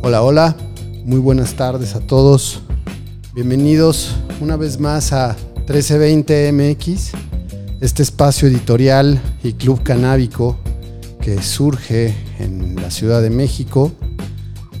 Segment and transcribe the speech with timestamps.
[0.00, 0.56] Hola, hola,
[1.04, 2.60] muy buenas tardes a todos.
[3.34, 5.36] Bienvenidos una vez más a
[5.66, 7.10] 1320 MX,
[7.80, 10.56] este espacio editorial y club canábico
[11.20, 13.90] que surge en la Ciudad de México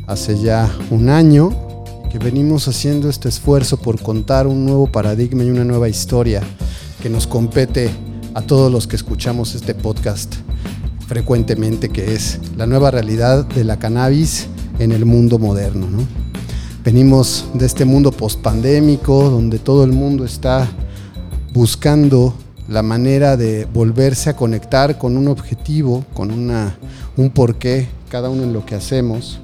[0.06, 1.50] hace ya un año,
[2.12, 6.42] que venimos haciendo este esfuerzo por contar un nuevo paradigma y una nueva historia
[7.02, 7.90] que nos compete
[8.34, 10.36] a todos los que escuchamos este podcast
[11.08, 14.46] frecuentemente, que es la nueva realidad de la cannabis
[14.78, 15.86] en el mundo moderno.
[16.84, 20.68] Venimos de este mundo post-pandémico, donde todo el mundo está
[21.52, 22.34] buscando
[22.68, 26.78] la manera de volverse a conectar con un objetivo, con una,
[27.16, 29.40] un porqué, cada uno en lo que hacemos.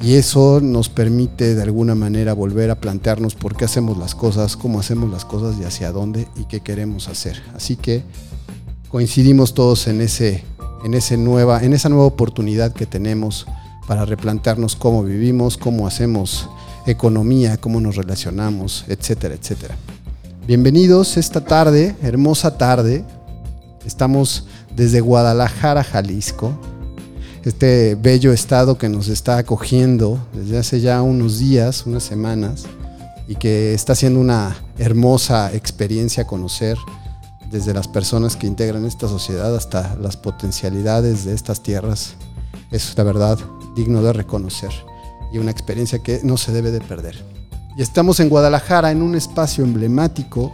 [0.00, 4.56] Y eso nos permite de alguna manera volver a plantearnos por qué hacemos las cosas,
[4.56, 7.42] cómo hacemos las cosas y hacia dónde y qué queremos hacer.
[7.54, 8.02] Así que
[8.88, 10.44] coincidimos todos en, ese,
[10.84, 13.46] en, ese nueva, en esa nueva oportunidad que tenemos
[13.86, 16.48] para replantearnos cómo vivimos, cómo hacemos
[16.86, 19.76] economía, cómo nos relacionamos, etcétera, etcétera.
[20.46, 23.04] Bienvenidos esta tarde, hermosa tarde.
[23.86, 26.52] Estamos desde Guadalajara, Jalisco,
[27.44, 32.64] este bello estado que nos está acogiendo desde hace ya unos días, unas semanas,
[33.28, 36.76] y que está siendo una hermosa experiencia conocer
[37.50, 42.14] desde las personas que integran esta sociedad hasta las potencialidades de estas tierras.
[42.70, 43.38] Es la verdad
[43.74, 44.70] digno de reconocer
[45.32, 47.16] y una experiencia que no se debe de perder.
[47.76, 50.52] Y estamos en Guadalajara, en un espacio emblemático,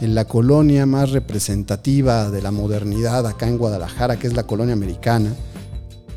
[0.00, 4.74] en la colonia más representativa de la modernidad acá en Guadalajara, que es la colonia
[4.74, 5.34] americana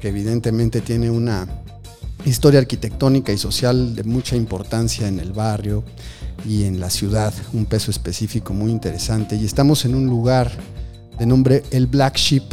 [0.04, 1.48] que evidentemente tiene una
[2.26, 5.86] historia arquitectónica y social de mucha importancia en el barrio
[6.46, 9.38] y en la ciudad, un peso específico muy interesante.
[9.38, 10.52] Y estamos en un lugar
[11.18, 12.44] de nombre El Black Sheep,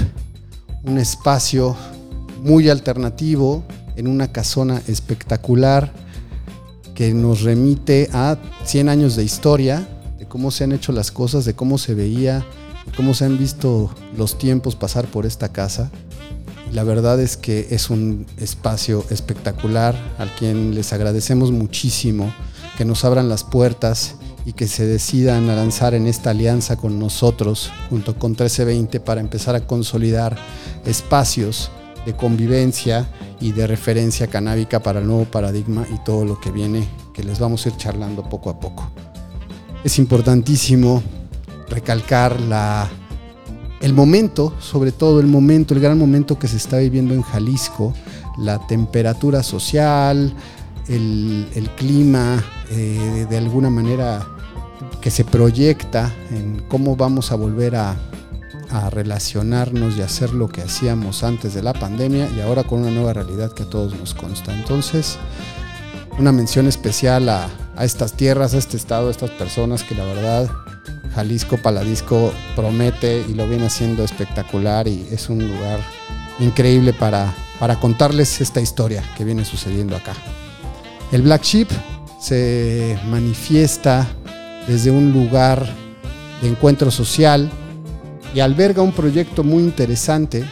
[0.84, 1.74] un espacio
[2.40, 3.64] muy alternativo,
[4.00, 5.92] en una casona espectacular
[6.94, 9.86] que nos remite a 100 años de historia,
[10.18, 12.38] de cómo se han hecho las cosas, de cómo se veía,
[12.86, 15.90] de cómo se han visto los tiempos pasar por esta casa.
[16.72, 22.32] La verdad es que es un espacio espectacular al quien les agradecemos muchísimo
[22.78, 24.14] que nos abran las puertas
[24.46, 29.20] y que se decidan a lanzar en esta alianza con nosotros junto con 1320 para
[29.20, 30.38] empezar a consolidar
[30.86, 31.70] espacios
[32.04, 33.08] de convivencia
[33.40, 37.38] y de referencia canábica para el nuevo paradigma y todo lo que viene que les
[37.38, 38.90] vamos a ir charlando poco a poco.
[39.84, 41.02] Es importantísimo
[41.68, 42.88] recalcar la
[43.80, 47.94] el momento, sobre todo el momento, el gran momento que se está viviendo en Jalisco,
[48.38, 50.34] la temperatura social,
[50.86, 54.26] el, clima, eh, de alguna manera
[55.00, 57.96] que se proyecta en cómo vamos a volver a,
[58.70, 62.90] a relacionarnos y hacer lo que hacíamos antes de la pandemia y ahora con una
[62.90, 64.54] nueva realidad que a todos nos consta.
[64.54, 65.18] Entonces,
[66.18, 67.48] una mención especial a,
[67.80, 70.50] estas tierras, a este estado, a estas personas que la verdad
[71.14, 75.80] Jalisco Paladisco promete y lo viene haciendo espectacular y es un lugar
[76.38, 80.12] increíble para, para contarles esta historia que viene sucediendo acá.
[81.10, 81.68] El Black Sheep
[82.20, 84.06] se manifiesta
[84.68, 85.66] desde un lugar
[86.42, 87.50] de encuentro social
[88.34, 90.44] y alberga un proyecto muy interesante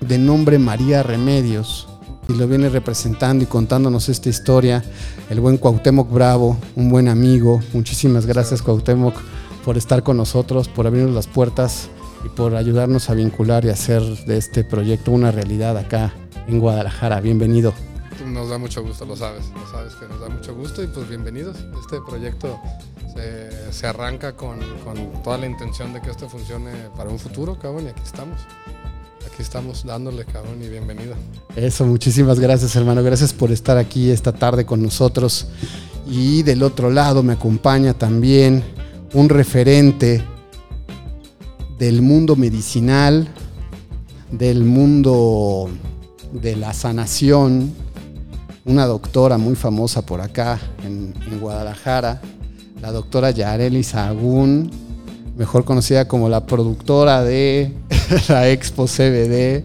[0.00, 1.88] de nombre María Remedios
[2.28, 4.82] y lo viene representando y contándonos esta historia
[5.30, 7.60] el buen Cuauhtémoc Bravo, un buen amigo.
[7.72, 9.14] Muchísimas gracias Cuauhtémoc
[9.64, 11.88] por estar con nosotros, por abrirnos las puertas
[12.24, 16.12] y por ayudarnos a vincular y hacer de este proyecto una realidad acá
[16.46, 17.20] en Guadalajara.
[17.20, 17.87] Bienvenido.
[18.26, 21.08] Nos da mucho gusto, lo sabes, lo sabes que nos da mucho gusto y pues
[21.08, 21.56] bienvenidos.
[21.80, 22.58] Este proyecto
[23.70, 27.86] se, arranca con, con, toda la intención de que esto funcione para un futuro, cabrón,
[27.86, 28.40] y aquí estamos.
[29.26, 31.14] Aquí estamos dándole, cabrón, y bienvenido.
[31.54, 33.02] Eso, muchísimas gracias, hermano.
[33.02, 35.48] Gracias por estar aquí esta tarde con nosotros.
[36.08, 38.64] Y del otro lado me acompaña también
[39.12, 40.24] un referente
[41.78, 43.28] del mundo medicinal,
[44.32, 45.70] del mundo
[46.32, 47.72] de la sanación,
[48.68, 52.20] una doctora muy famosa por acá en, Guadalajara,
[52.82, 54.70] la doctora Yareli Sagún,
[55.36, 57.72] mejor conocida como la productora de
[58.28, 59.64] la Expo CBD.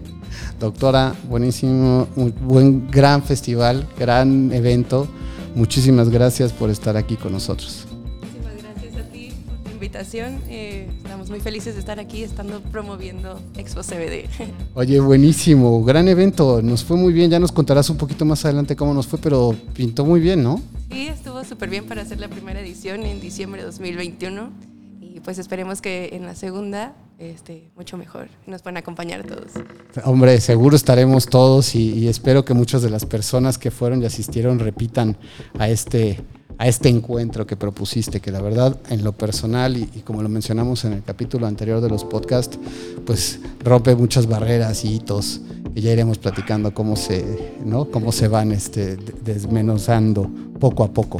[0.59, 5.07] Doctora, buenísimo, un buen, gran festival, gran evento.
[5.53, 7.92] Muchísimas gracias por estar aquí con nosotros.
[9.95, 14.27] Eh, estamos muy felices de estar aquí, estando promoviendo Expo CBD.
[14.73, 18.75] Oye, buenísimo, gran evento, nos fue muy bien, ya nos contarás un poquito más adelante
[18.75, 20.59] cómo nos fue, pero pintó muy bien, ¿no?
[20.91, 24.49] Sí, estuvo súper bien para hacer la primera edición en diciembre de 2021
[24.99, 28.29] y pues esperemos que en la segunda este, mucho mejor.
[28.47, 29.51] Nos pueden acompañar todos.
[30.05, 34.05] Hombre, seguro estaremos todos y, y, espero que muchas de las personas que fueron y
[34.07, 35.17] asistieron repitan
[35.59, 36.19] a este,
[36.57, 40.85] a este encuentro que propusiste, que la verdad en lo personal y, como lo mencionamos
[40.85, 42.57] en el capítulo anterior de los podcasts,
[43.05, 45.41] pues rompe muchas barreras y hitos
[45.73, 47.85] que ya iremos platicando cómo se, ¿no?
[47.85, 50.29] cómo se van este, desmenuzando
[50.59, 51.19] poco a poco.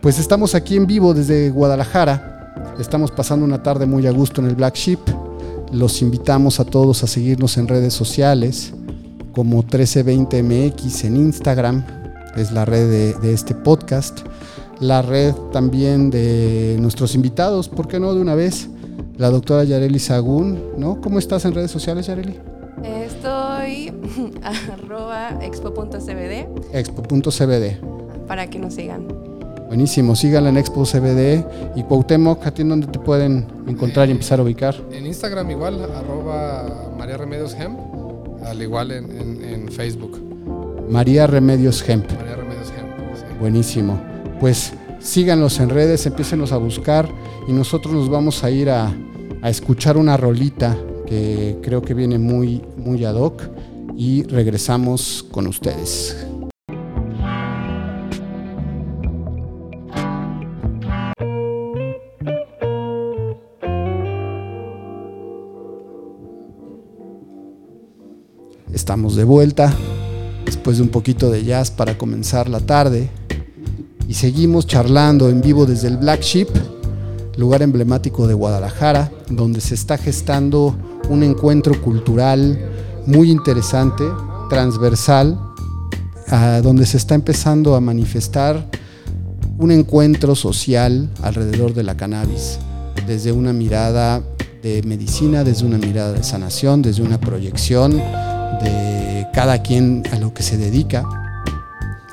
[0.00, 2.30] Pues estamos aquí en vivo desde Guadalajara
[2.78, 5.00] Estamos pasando una tarde muy a gusto en el Black Sheep.
[5.72, 8.72] Los invitamos a todos a seguirnos en redes sociales
[9.32, 11.84] como 1320MX en Instagram,
[12.36, 14.20] es la red de, este podcast.
[14.80, 18.68] La red también de nuestros invitados, ¿por qué no de una vez?
[19.18, 21.02] La doctora Yareli Sagún, ¿no?
[21.02, 22.38] ¿Cómo estás en redes sociales, Yareli?
[22.82, 23.92] Estoy
[24.42, 26.48] arroba expo.cbd.
[26.72, 28.26] Expo.cbd.
[28.26, 29.06] Para que nos sigan.
[29.68, 31.44] Buenísimo, síganla en Expo CBD
[31.76, 34.74] y Cuauhtémoc, ¿a ti en dónde te pueden encontrar y empezar a ubicar?
[34.90, 37.78] En Instagram igual, arroba María Remedios Hemp,
[38.44, 40.18] al igual en, en, en, Facebook.
[40.88, 42.10] María Remedios Hemp.
[42.10, 43.14] María Remedios Hemp.
[43.14, 43.24] Sí.
[43.38, 44.00] Buenísimo.
[44.40, 47.06] Pues síganlos en redes, empiecenlos a buscar
[47.46, 48.90] y nosotros nos vamos a ir a,
[49.44, 50.76] escuchar una rolita
[51.06, 53.42] que creo que viene muy, muy ad hoc
[53.96, 56.26] y regresamos con ustedes.
[68.72, 69.70] Estamos de vuelta
[70.46, 73.10] después de un poquito de jazz para comenzar la tarde
[74.10, 76.48] y seguimos charlando en vivo desde el Black Sheep,
[77.36, 80.76] lugar emblemático de Guadalajara, donde se está gestando
[81.08, 82.58] un encuentro cultural
[83.06, 84.02] muy interesante,
[84.48, 85.38] transversal,
[86.60, 88.68] donde se está empezando a manifestar
[89.58, 92.58] un encuentro social alrededor de la cannabis,
[93.06, 94.24] desde una mirada
[94.60, 100.34] de medicina, desde una mirada de sanación, desde una proyección de cada quien a lo
[100.34, 101.19] que se dedica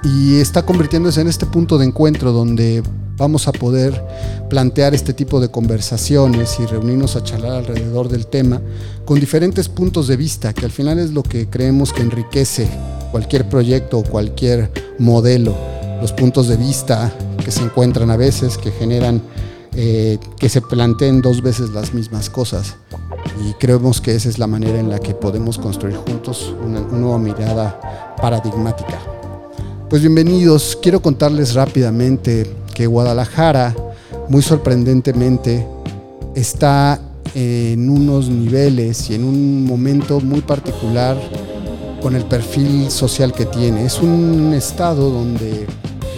[0.04, 2.84] y está convirtiéndose en este punto de encuentro donde
[3.18, 4.04] vamos a poder
[4.50, 8.62] plantear este tipo de conversaciones y reunirnos a charlar alrededor del tema
[9.06, 12.70] con diferentes puntos de vista, que al final es lo que creemos que enriquece
[13.12, 15.56] cualquier proyecto o cualquier modelo,
[16.02, 17.12] los puntos de vista
[17.44, 19.22] que se encuentran a veces, que generan
[19.76, 22.76] eh, que se planteen dos veces las mismas cosas.
[23.46, 26.98] Y creemos que esa es la manera en la que podemos construir juntos una, una
[26.98, 29.00] nueva mirada paradigmática.
[29.90, 33.74] Pues bienvenidos, quiero contarles rápidamente que Guadalajara,
[34.28, 35.66] muy sorprendentemente,
[36.36, 37.00] está
[37.34, 41.18] en unos niveles y en un momento muy particular
[42.02, 43.86] con el perfil social que tiene.
[43.86, 45.66] Es un estado donde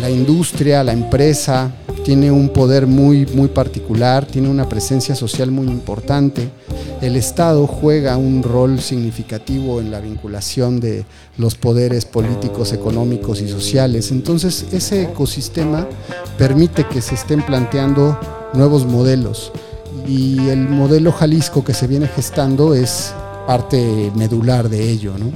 [0.01, 1.71] la industria, la empresa,
[2.09, 6.49] tiene un poder muy, muy particular, tiene una presencia social muy importante.
[7.01, 11.05] El Estado juega un rol significativo en la vinculación de
[11.37, 14.09] los poderes políticos, económicos y sociales.
[14.09, 15.87] Entonces, ese ecosistema
[16.35, 18.19] permite que se estén planteando
[18.55, 19.51] nuevos modelos.
[20.07, 23.13] Y el modelo Jalisco que se viene gestando es
[23.45, 25.31] parte medular de ello, ¿no?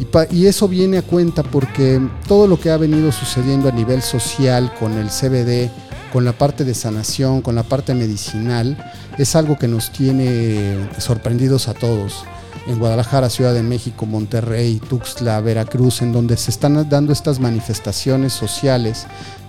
[0.00, 4.00] Y, y, eso viene a cuenta porque todo lo que ha venido sucediendo a nivel
[4.00, 5.70] social con el CBD,
[6.14, 8.78] con la parte de sanación, con la parte medicinal,
[9.18, 12.24] es algo que nos tiene sorprendidos a todos.
[12.68, 18.32] En Guadalajara, Ciudad de México, Monterrey, Tuxtla, Veracruz, en donde se están dando estas manifestaciones
[18.32, 19.08] sociales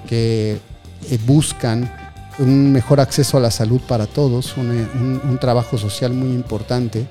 [0.10, 0.58] que
[1.12, 1.88] eh, buscan
[2.40, 7.06] un mejor acceso a la salud para todos, un, un, un trabajo social muy importante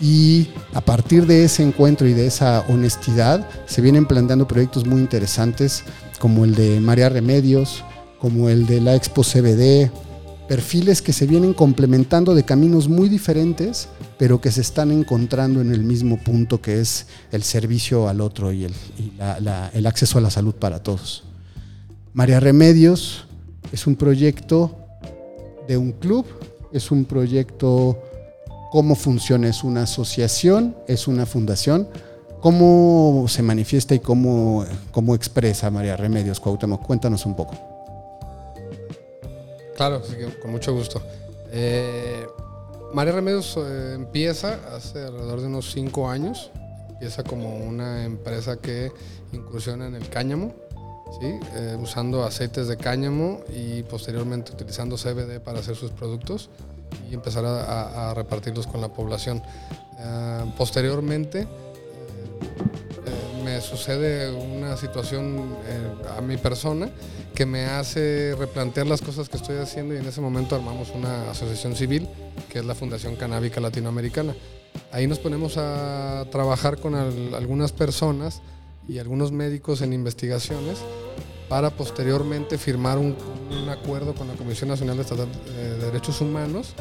[0.00, 5.00] y a partir de ese encuentro y de esa honestidad se vienen planteando proyectos muy
[5.00, 5.82] interesantes
[6.20, 7.82] como el de María Remedios,
[8.20, 9.90] como el de la Expo CBD,
[10.48, 15.72] perfiles que se vienen complementando de caminos muy diferentes, pero que se están encontrando en
[15.72, 20.54] el mismo punto que es el servicio al otro y el, acceso a la salud
[20.54, 21.24] para todos.
[22.14, 23.26] María Remedios
[23.70, 24.74] es un proyecto
[25.68, 26.24] de un club,
[26.72, 28.02] es un proyecto,
[28.72, 31.88] cómo funciona, es una asociación, es una fundación,
[32.40, 36.86] cómo se manifiesta y cómo, cómo expresa María Remedios Cuauhtémoc.
[36.86, 37.77] Cuéntanos un poco.
[39.78, 40.02] Claro,
[40.42, 41.00] con mucho gusto.
[41.52, 42.26] Eh,
[42.94, 46.50] María Remedios eh, empieza hace alrededor de unos 5 años.
[46.88, 48.90] Empieza como una empresa que
[49.32, 50.52] incursiona en el cáñamo,
[51.20, 51.38] ¿sí?
[51.54, 56.50] eh, usando aceites de cáñamo y posteriormente utilizando CBD para hacer sus productos
[57.08, 59.40] y empezar a, repartirlos con la población.
[60.56, 61.46] Posteriormente
[63.60, 66.88] sucede una situación eh, a mi persona
[67.34, 71.30] que me hace replantear las cosas que estoy haciendo y en ese momento armamos una
[71.30, 72.08] asociación civil
[72.50, 74.34] que es la Fundación Canábica Latinoamericana.
[74.92, 78.42] Ahí nos ponemos a trabajar con algunas personas
[78.88, 80.78] y algunos médicos en investigaciones
[81.48, 83.16] para posteriormente firmar un,
[83.70, 86.74] acuerdo con la Comisión Nacional de, de Derechos Humanos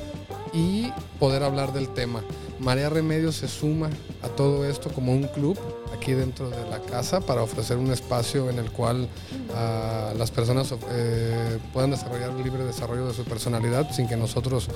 [0.53, 2.23] y poder hablar del tema.
[2.59, 3.89] Marea Remedios se suma
[4.23, 5.57] a todo esto como un club
[5.95, 9.07] aquí dentro de la casa para ofrecer un espacio en el cual
[9.55, 14.67] ah, las personas eh, puedan desarrollar el libre desarrollo de su personalidad sin que nosotros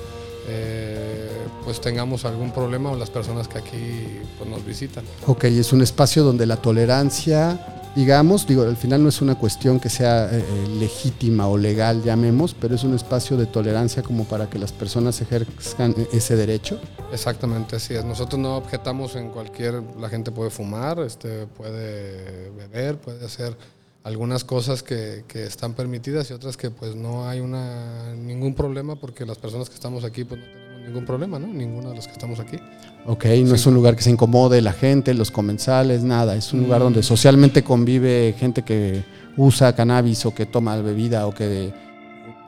[0.48, 1.30] eh,
[1.64, 5.04] pues tengamos algún problema o las personas que aquí pues, nos visitan.
[5.26, 9.78] Ok, es un espacio donde la tolerancia digamos, digo, al final no es una cuestión
[9.78, 14.24] que sea eh, eh, legítima o legal, llamemos, pero es un espacio de tolerancia como
[14.24, 16.80] para que las personas ejerzan ese derecho.
[17.12, 18.04] Exactamente, así es.
[18.04, 23.56] Nosotros no objetamos en cualquier, la gente puede fumar, este, puede beber, puede hacer
[24.04, 28.96] algunas cosas que, que, están permitidas y otras que pues no hay una, ningún problema
[28.96, 31.46] porque las personas que estamos aquí pues no tenemos ningún problema, ¿no?
[31.46, 32.58] Ninguno de los que estamos aquí.
[33.06, 36.36] Ok, no es un lugar que se incomode la gente, los comensales, nada.
[36.36, 36.84] Es un lugar mm.
[36.84, 39.04] donde socialmente convive gente que
[39.36, 41.72] usa cannabis o que toma bebida o que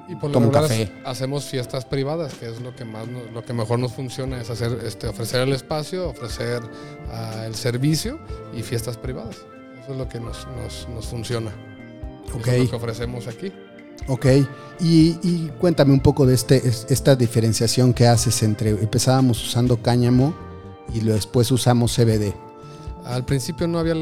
[0.09, 0.93] y por toma café.
[1.05, 4.79] Hacemos fiestas privadas, que es lo que más lo que mejor nos funciona es hacer
[4.85, 8.19] este ofrecer el espacio, ofrecer uh, el servicio
[8.55, 9.37] y fiestas privadas.
[9.83, 11.53] Eso es lo que nos, nos, nos funciona.
[12.33, 12.41] Okay.
[12.41, 13.53] Eso es lo que ofrecemos aquí.
[14.07, 14.27] Ok,
[14.81, 20.35] y, cuéntame un poco de este, esta diferenciación que haces entre, empezábamos usando cáñamo
[20.93, 22.35] y después usamos CBD.
[23.05, 23.93] Al principio no había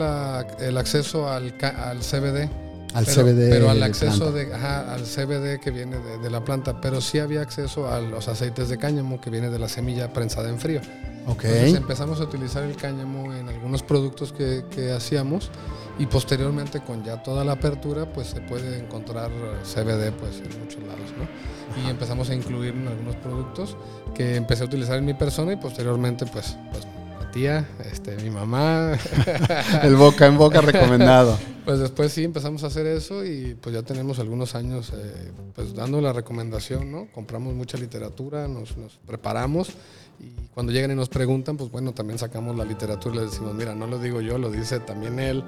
[0.61, 2.49] el acceso al, al CBD.
[2.95, 3.51] Al CBD.
[3.51, 7.91] Pero al acceso de, al CBD que viene de, la planta, pero sí había acceso
[7.91, 10.81] a los aceites de cáñamo que viene de la semilla prensada en frío.
[11.27, 11.45] Ok.
[11.45, 15.51] Entonces empezamos a utilizar el cáñamo en algunos productos que, que hacíamos
[15.99, 19.31] y posteriormente con ya toda la apertura pues se puede encontrar
[19.63, 21.83] CBD pues en muchos lados ¿no?
[21.83, 23.77] y empezamos a incluir en algunos productos
[24.15, 28.31] que empecé a utilizar en mi persona y posteriormente pues, pues mi tía, este, mi
[28.31, 28.93] mamá
[29.83, 33.83] el boca en boca recomendado pues después sí empezamos a hacer eso y pues ya
[33.83, 37.09] tenemos algunos años eh, pues dando la recomendación ¿no?
[37.13, 39.73] compramos mucha literatura nos, nos preparamos
[40.21, 43.55] y cuando llegan y nos preguntan, pues bueno, también sacamos la literatura y les decimos,
[43.55, 45.43] mira, no lo digo yo, lo dice también él,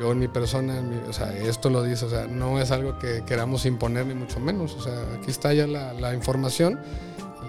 [0.00, 3.66] yo, mi persona, o sea, esto lo dice, o sea, no es algo que queramos
[3.66, 6.80] imponer ni mucho menos, o sea, aquí está ya la, información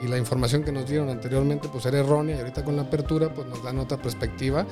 [0.03, 3.34] y la información que nos dieron anteriormente pues era errónea y ahorita con la apertura
[3.34, 4.65] pues nos dan otra perspectiva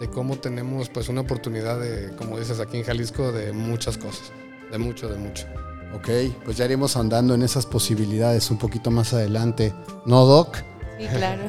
[0.00, 4.32] de cómo tenemos pues una oportunidad de, como dices aquí en Jalisco, de muchas cosas,
[4.70, 5.46] de mucho, de mucho.
[5.94, 6.08] Ok,
[6.44, 9.74] pues ya iremos andando en esas posibilidades un poquito más adelante.
[10.04, 10.56] ¿No, Doc?
[10.98, 11.42] Sí, claro.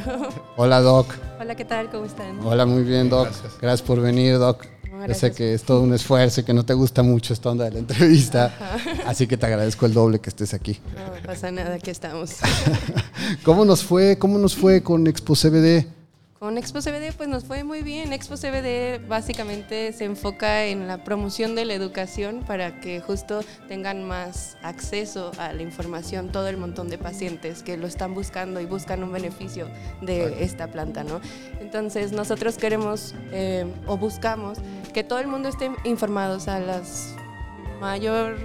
[0.58, 1.14] Hola, Doc.
[1.40, 1.90] Hola, ¿qué tal?
[1.90, 2.40] ¿Cómo están?
[2.46, 3.30] Hola, muy bien, Doc.
[3.62, 4.77] Gracias, por venir, Doc.
[5.06, 7.66] Yo sé que es todo un esfuerzo y que no te gusta mucho esta onda
[7.66, 8.54] de la entrevista,
[9.06, 10.80] así que te agradezco el doble que estés aquí.
[10.96, 12.36] No pasa nada, aquí estamos.
[13.44, 14.18] ¿Cómo nos fue?
[14.18, 15.97] ¿Cómo nos fue con Expo CBD?
[16.40, 18.14] Con Expo CBD pues nos fue muy bien.
[18.14, 24.04] Expo CBD básicamente se enfoca en la promoción de la educación para que justo tengan
[24.04, 28.66] más acceso a la información todo el montón de pacientes que lo están buscando y
[28.66, 29.68] buscan un beneficio
[30.02, 31.22] de esta planta, ¿no?
[31.60, 34.60] Entonces nosotros queremos eh, o buscamos
[34.94, 37.16] que todo el mundo esté informados a las
[37.82, 38.38] mayor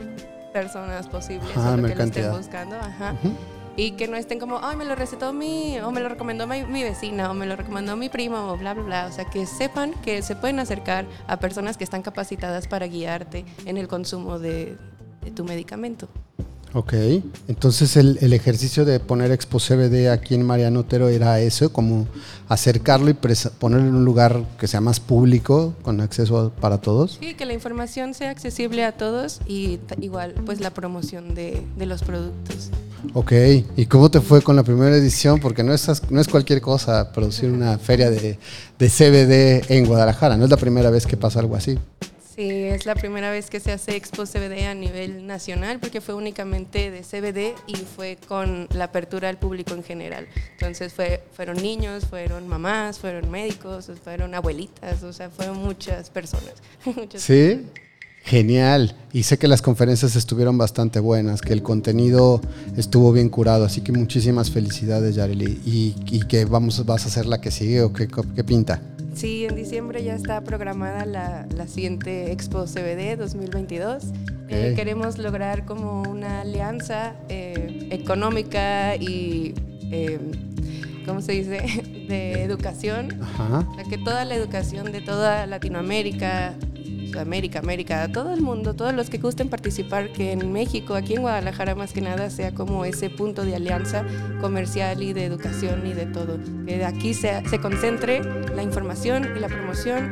[0.55, 2.77] personas posibles ah, lo que lo estén buscando.
[2.77, 3.15] Ajá
[3.77, 6.65] y que no estén como, ay, me lo recetó mi, o me lo recomendó mi,
[6.65, 9.07] mi, vecina, o me lo recomendó mi primo, o bla, bla, bla.
[9.07, 13.45] O sea, que sepan que se pueden acercar a personas que están capacitadas para guiarte
[13.65, 14.77] en el consumo de,
[15.35, 16.09] tu medicamento.
[16.75, 16.95] Ok,
[17.49, 22.07] entonces el, el, ejercicio de poner Expo CBD aquí en Mariano Otero era eso, como
[22.49, 27.19] acercarlo y ponerlo en un lugar que sea más público, con acceso para todos.
[27.21, 31.87] Sí, que la información sea accesible a todos y igual pues la promoción de, de
[31.87, 32.71] los productos.
[33.15, 33.33] Ok,
[33.77, 35.41] ¿y cómo te fue con la primera edición?
[35.41, 38.39] Porque no es, no es cualquier cosa producir una feria de,
[38.79, 41.79] de CBD en Guadalajara, no es la primera vez que pasa algo así.
[42.35, 46.15] Sí, es la primera vez que se hace Expo CBD a nivel nacional porque fue
[46.15, 50.27] únicamente de CBD y fue con la apertura al público en general.
[50.53, 56.55] Entonces fue, fueron niños, fueron mamás, fueron médicos, fueron abuelitas, o sea, fueron muchas personas.
[57.17, 57.67] sí.
[58.25, 58.95] Genial.
[59.13, 62.41] Y sé que las conferencias estuvieron bastante buenas, que el contenido
[62.77, 63.65] estuvo bien curado.
[63.65, 65.61] Así que muchísimas felicidades, Yareli.
[65.65, 68.81] ¿Y, que vamos, vas a hacer la que sigue o qué, qué pinta?
[69.15, 74.05] Sí, en diciembre ya está programada la, la siguiente Expo CBD 2022.
[74.49, 79.55] Eh, queremos lograr como una alianza eh, económica y,
[79.91, 80.19] eh,
[81.07, 81.61] ¿cómo se dice?,
[82.09, 83.21] de educación.
[83.23, 83.67] Ajá.
[83.89, 86.55] que toda la educación de toda Latinoamérica
[87.21, 91.15] América, América, a todo el mundo, todos los que gusten participar, que en México, aquí
[91.15, 94.05] en Guadalajara más que nada, sea como ese punto de alianza
[94.41, 96.39] comercial y de educación y de todo.
[96.67, 98.21] Que de aquí se, se concentre
[98.55, 100.11] la información y la promoción,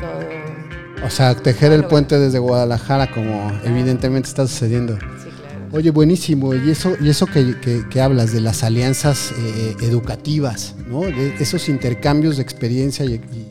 [0.00, 1.06] todo.
[1.06, 4.94] O sea, tejer el puente desde Guadalajara, como evidentemente está sucediendo.
[4.94, 5.66] Sí, claro.
[5.72, 6.54] Oye, buenísimo.
[6.54, 11.00] Y eso, y eso que, que- que hablas de las alianzas eh, educativas, ¿no?
[11.02, 13.50] De esos intercambios de experiencia y, y-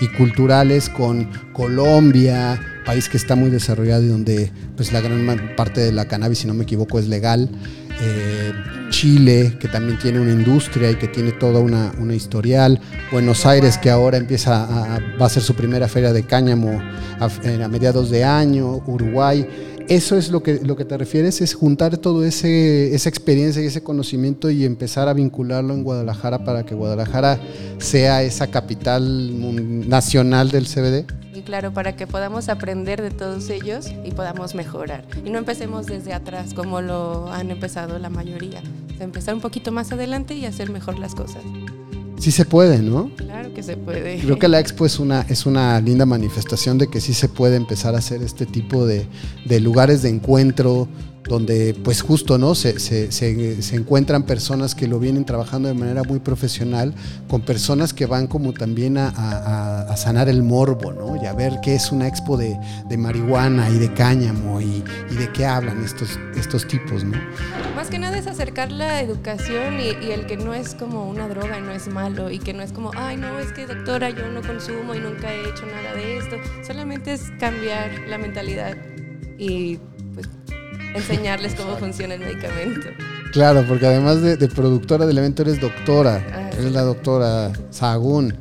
[0.00, 5.26] y culturales con Colombia, país que está muy desarrollado y donde pues la gran
[5.56, 7.48] parte de la cannabis, si no me equivoco, es legal.
[8.02, 8.52] Eh,
[8.88, 12.80] Chile, que también tiene una industria y que tiene toda una, una historial.
[13.12, 16.80] Buenos Aires, que ahora empieza a- va a ser su primera feria de cáñamo
[17.20, 17.24] a,
[17.64, 18.82] a mediados de año.
[18.86, 19.46] Uruguay.
[19.88, 23.82] Eso es lo que, lo que te refieres, es juntar ese esa experiencia y ese
[23.82, 27.40] conocimiento y empezar a vincularlo en Guadalajara para que Guadalajara
[27.78, 31.06] sea esa capital nacional del CBD.
[31.34, 35.04] Y claro, para que podamos aprender de todos ellos y podamos mejorar.
[35.24, 38.62] Y no empecemos desde atrás como lo han empezado la mayoría.
[38.98, 41.42] Empezar un poquito más adelante y hacer mejor las cosas.
[42.20, 43.10] Sí se puede, ¿no?
[43.16, 44.18] Claro que se puede.
[44.18, 47.56] Creo que la expo es una, es una linda manifestación de que sí se puede
[47.56, 49.06] empezar a hacer este tipo de,
[49.46, 50.86] de lugares de encuentro
[51.24, 56.02] donde pues justo no se, se- se- encuentran personas que lo vienen trabajando de manera
[56.02, 56.94] muy profesional
[57.28, 61.22] con personas que van como también a, sanar el morbo ¿no?
[61.22, 62.58] y a ver qué es una expo de,
[62.88, 64.82] de marihuana y de cáñamo y,
[65.16, 67.18] de qué hablan estos, estos tipos ¿no?
[67.76, 71.28] Más que nada es acercar la educación y, y el que no es como una
[71.28, 74.10] droga y no es malo y que no es como, ay no, es que doctora
[74.10, 76.36] yo no consumo y nunca he hecho nada de esto.
[76.66, 78.76] Solamente es cambiar la mentalidad
[79.38, 79.78] y
[80.94, 82.88] enseñarles cómo funciona el medicamento.
[83.32, 86.70] Claro, porque además de, de productora del evento eres doctora, Ah, eres sí.
[86.70, 88.34] la doctora Sahagún.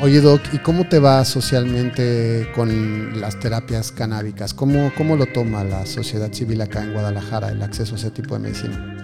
[0.00, 4.52] Oye Doc, ¿y cómo te va socialmente con las terapias canábicas?
[4.52, 8.34] ¿Cómo, ¿Cómo lo toma la sociedad civil acá en Guadalajara, el acceso a ese tipo
[8.34, 8.96] de medicina?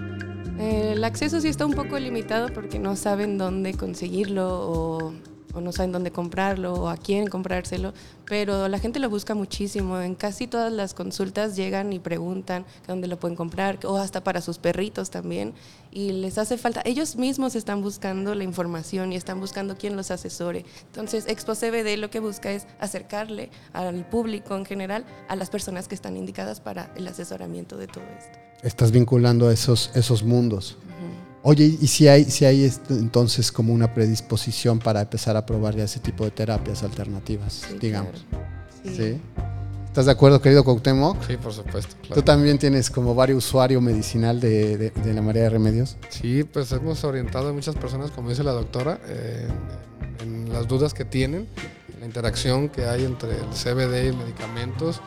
[0.58, 5.12] Eh, el acceso sí está un poco limitado porque no saben dónde conseguirlo o,
[5.54, 7.92] o no saben dónde comprarlo o a quién comprárselo,
[8.24, 10.00] pero la gente lo busca muchísimo.
[10.00, 14.40] En casi todas las consultas llegan y preguntan dónde lo pueden comprar o hasta para
[14.40, 15.54] sus perritos también
[15.90, 16.82] y les hace falta.
[16.84, 20.64] Ellos mismos están buscando la información y están buscando quién los asesore.
[20.86, 25.88] Entonces, Expo CBD lo que busca es acercarle al público en general a las personas
[25.88, 28.38] que están indicadas para el asesoramiento de todo esto.
[28.62, 30.76] Estás vinculando esos, esos mundos.
[31.50, 35.84] Oye, ¿y si hay, si hay entonces como una predisposición para empezar a probar ya
[35.84, 38.26] ese tipo de terapias alternativas, Sí, digamos?
[38.28, 38.44] claro.
[38.84, 38.94] Sí.
[38.94, 39.20] ¿Sí?
[39.86, 41.26] ¿Estás de acuerdo, querido Cuauhtémoc?
[41.26, 41.96] Sí, por supuesto.
[42.02, 42.16] claro.
[42.16, 45.96] ¿Tú también tienes como varios usuario medicinal de, de- de la María de Remedios?
[46.10, 49.48] Sí, pues hemos orientado a muchas personas, como dice la doctora, eh,
[50.20, 51.48] en, en las dudas que tienen,
[51.94, 55.00] en la interacción que hay entre el CBD y medicamentos.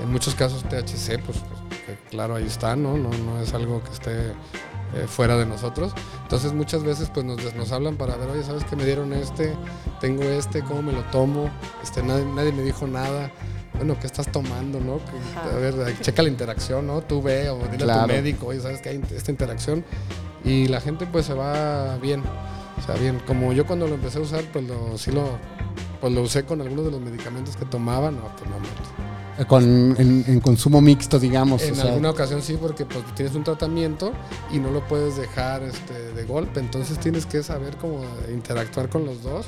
[0.00, 2.96] En muchos casos THC, pues, pues, que claro, ahí está, ¿no?
[2.96, 4.12] No, no es algo que esté
[4.94, 5.92] eh, fuera de nosotros.
[6.22, 9.54] Entonces muchas veces pues nos, nos hablan para ver, oye, ¿sabes que me dieron este?
[10.00, 11.50] Tengo este, ¿cómo me lo tomo?
[11.82, 13.30] Este, nadie, nadie me dijo nada.
[13.74, 14.98] Bueno, ¿qué estás tomando, no?
[14.98, 17.00] Que- a ver, checa la interacción, ¿no?
[17.02, 18.00] Tú ve o dile a Claro.
[18.02, 19.84] tu médico, oye, ¿sabes que hay esta interacción?
[20.44, 22.22] Y la gente pues se va bien.
[22.78, 25.28] O sea, bien, como yo cuando lo empecé a usar, pues lo, sí lo,
[26.00, 29.17] pues lo usé con algunos de los medicamentos que tomaba, no, pues no, no.
[29.46, 31.62] Con, en, en consumo mixto, digamos.
[31.62, 34.12] En o sea, alguna ocasión sí, porque pues tienes un tratamiento
[34.50, 39.04] y no lo puedes dejar este, de golpe, entonces tienes que saber cómo interactuar con
[39.04, 39.46] los dos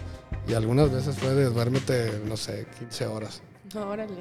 [0.48, 3.42] y algunas veces fue de duérmete, no sé, 15 horas.
[3.74, 4.14] Órale.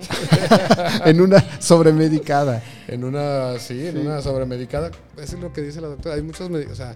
[1.06, 2.62] en una sobremedicada.
[2.88, 4.00] En una, sí, en Sí.
[4.00, 6.96] una sobremedicada, eso es lo que dice la doctora, hay muchos, o sea,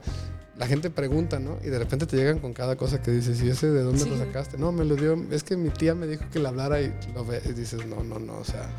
[0.58, 1.58] la gente pregunta, ¿no?
[1.64, 4.18] Y de repente te llegan con cada cosa que dices, ¿y ese de dónde lo
[4.18, 4.58] sacaste?
[4.58, 7.26] No, me lo dio, es que mi tía me dijo que le hablara y lo
[7.26, 8.70] ve, y dices, no, no, no, o sea,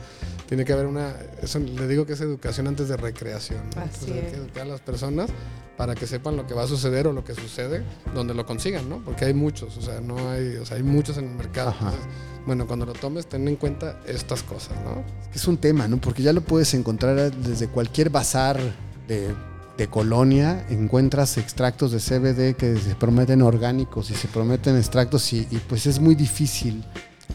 [0.48, 3.82] tiene que haber una, eso le digo que es educación antes de recreación, ¿no?
[3.82, 5.30] Así Entonces, hay que educar a las personas
[5.76, 7.82] para que sepan lo que va a suceder o lo que sucede
[8.14, 9.04] donde lo consigan, ¿no?
[9.04, 11.70] Porque hay muchos, o sea, no hay, o sea, hay muchos en el mercado.
[11.70, 11.86] Ajá.
[11.86, 12.08] Entonces,
[12.46, 15.02] bueno, cuando lo tomes, ten en cuenta estas cosas, ¿no?
[15.34, 15.96] Es un tema, ¿no?
[15.96, 18.60] Porque ya lo puedes encontrar desde cualquier bazar
[19.08, 19.34] de,
[19.76, 20.64] de colonia.
[20.70, 25.86] Encuentras extractos de CBD que se prometen orgánicos y se prometen extractos y, y, pues
[25.86, 26.84] es muy difícil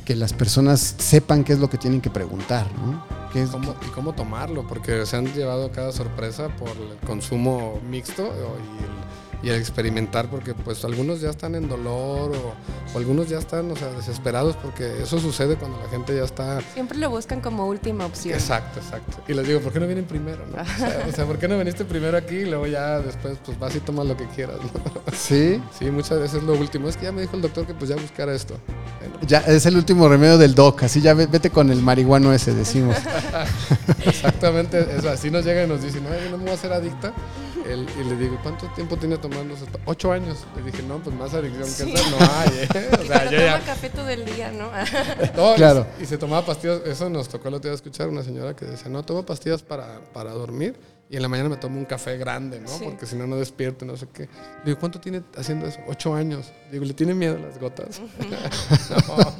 [0.05, 3.03] que las personas sepan qué es lo que tienen que preguntar, ¿no?
[3.33, 7.79] ¿Qué es, cómo- y cómo tomarlo, porque se han llevado cada sorpresa por el consumo
[7.89, 8.89] mixto y el,
[9.41, 12.53] y el experimentar, porque pues algunos ya están en dolor o,
[12.93, 16.59] o algunos ya están, o sea, desesperados, porque eso sucede cuando la gente ya está...
[16.73, 18.33] Siempre lo buscan como última opción.
[18.35, 19.17] Exacto, exacto.
[19.27, 20.45] Y les digo, ¿por qué no vienen primero?
[20.45, 20.61] no?
[20.61, 23.57] O, sea, o sea, ¿por qué no viniste primero aquí y luego ya después pues
[23.57, 24.57] vas y tomas lo que quieras?
[24.57, 25.01] ¿no?
[25.15, 26.89] Sí, Sí, muchas veces lo último.
[26.89, 28.55] Es que ya me dijo el doctor que pues ya buscara esto.
[29.25, 32.53] Ya es el último remedio del doc, así ya ve- vete con el marihuano ese,
[32.53, 32.97] decimos.
[34.05, 36.71] Exactamente, eso, así nos llega y nos dice, no, yo no me voy a hacer
[36.73, 37.13] adicta.
[37.69, 39.29] El- y le digo, ¿cuánto tiempo tiene pa-?"
[39.85, 40.45] Ocho años.
[40.55, 41.85] Le dije, no, pues más adicción Sí.
[41.85, 42.89] que esa no hay, ¿eh?
[42.99, 43.65] O sea, yo toma ya...
[43.65, 44.69] café todo el día, ¿no?
[45.55, 45.85] Claro.
[46.01, 48.89] Y, se tomaba pastillas, eso nos tocó el otro día escuchar una señora que decía,
[48.89, 50.75] no, tomo pastillas para, para dormir
[51.11, 52.67] y en la mañana me tomo un café grande, ¿no?
[52.67, 52.83] Sí.
[52.85, 54.23] Porque si no, no despierto, no sé qué.
[54.23, 55.79] Le digo, ¿cuánto tiene haciendo eso?
[55.87, 56.51] Ocho años.
[56.71, 57.99] Digo, ¿le tiene miedo a las gotas?
[57.99, 59.35] no.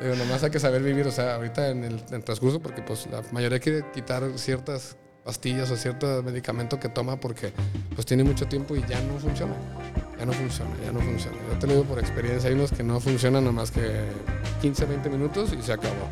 [0.00, 2.80] Digo, nomás hay que saber vivir, o sea, ahorita en el, en el transcurso, porque
[2.82, 7.52] pues la mayoría quiere quitar ciertas pastillas o cierto medicamento que toma porque
[7.94, 9.54] pues tiene mucho tiempo y ya no funciona.
[10.18, 11.36] Ya no funciona, ya no funciona.
[11.50, 14.04] Yo te lo digo por experiencia, hay unos que no funcionan nomás que
[14.60, 16.08] 15, 20 minutos y se acabó.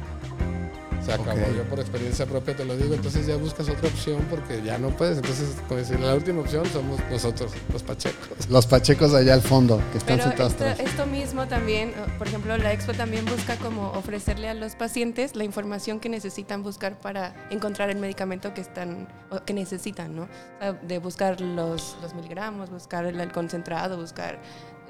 [1.09, 4.62] Se acabó, yo por experiencia propia te lo digo, entonces ya buscas otra opción porque
[4.62, 5.16] ya no puedes.
[5.16, 8.49] Entonces, como decir, la última opción somos nosotros, los pachecos.
[8.51, 10.81] Los pachecos allá al fondo, que están Pero sentados esto, atrás.
[10.81, 15.35] esto mismo también, o, por ejemplo, la Expo también busca como ofrecerle a los pacientes
[15.35, 20.23] la información que necesitan buscar para encontrar el medicamento que están o que necesitan, ¿no?
[20.25, 24.38] O sea, de buscar los, los miligramos, buscar el, el concentrado, buscar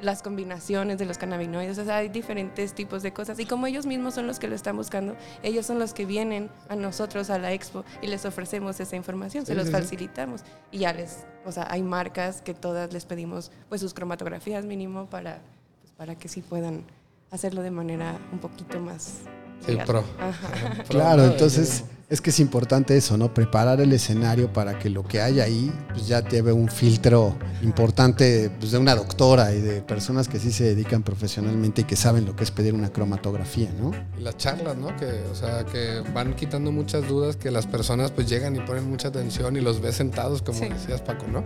[0.03, 3.85] las combinaciones de los cannabinoides, o sea, hay diferentes tipos de cosas y como ellos
[3.87, 7.39] mismos son los que lo están buscando, ellos son los que vienen a nosotros a
[7.39, 9.81] la Expo y les ofrecemos esa información, se Sí, los sí, sí.
[9.81, 14.65] facilitamos y ya les, o sea, hay marcas que todas les pedimos pues sus cromatografías
[14.65, 15.41] mínimo para,
[15.81, 16.85] pues, para que sí puedan
[17.31, 19.21] hacerlo de manera un poquito más
[19.67, 19.87] Sí, legal.
[19.87, 20.05] pro.
[20.21, 20.85] Ajá.
[20.89, 23.35] Claro, entonces es que es importante eso, ¿no?
[23.35, 28.51] Preparar el escenario para que lo que hay ahí pues ya lleve un filtro importante
[28.59, 32.25] pues, de una doctora y de personas que sí se dedican profesionalmente y que saben
[32.25, 33.93] lo que es pedir una cromatografía, ¿no?
[34.19, 34.97] Y las charlas, ¿no?
[34.97, 38.89] Que, o sea, que van quitando muchas dudas que las personas pues llegan y ponen
[38.89, 40.69] mucha atención y los ves sentados, como Sí.
[40.71, 41.41] decías Paco, ¿no?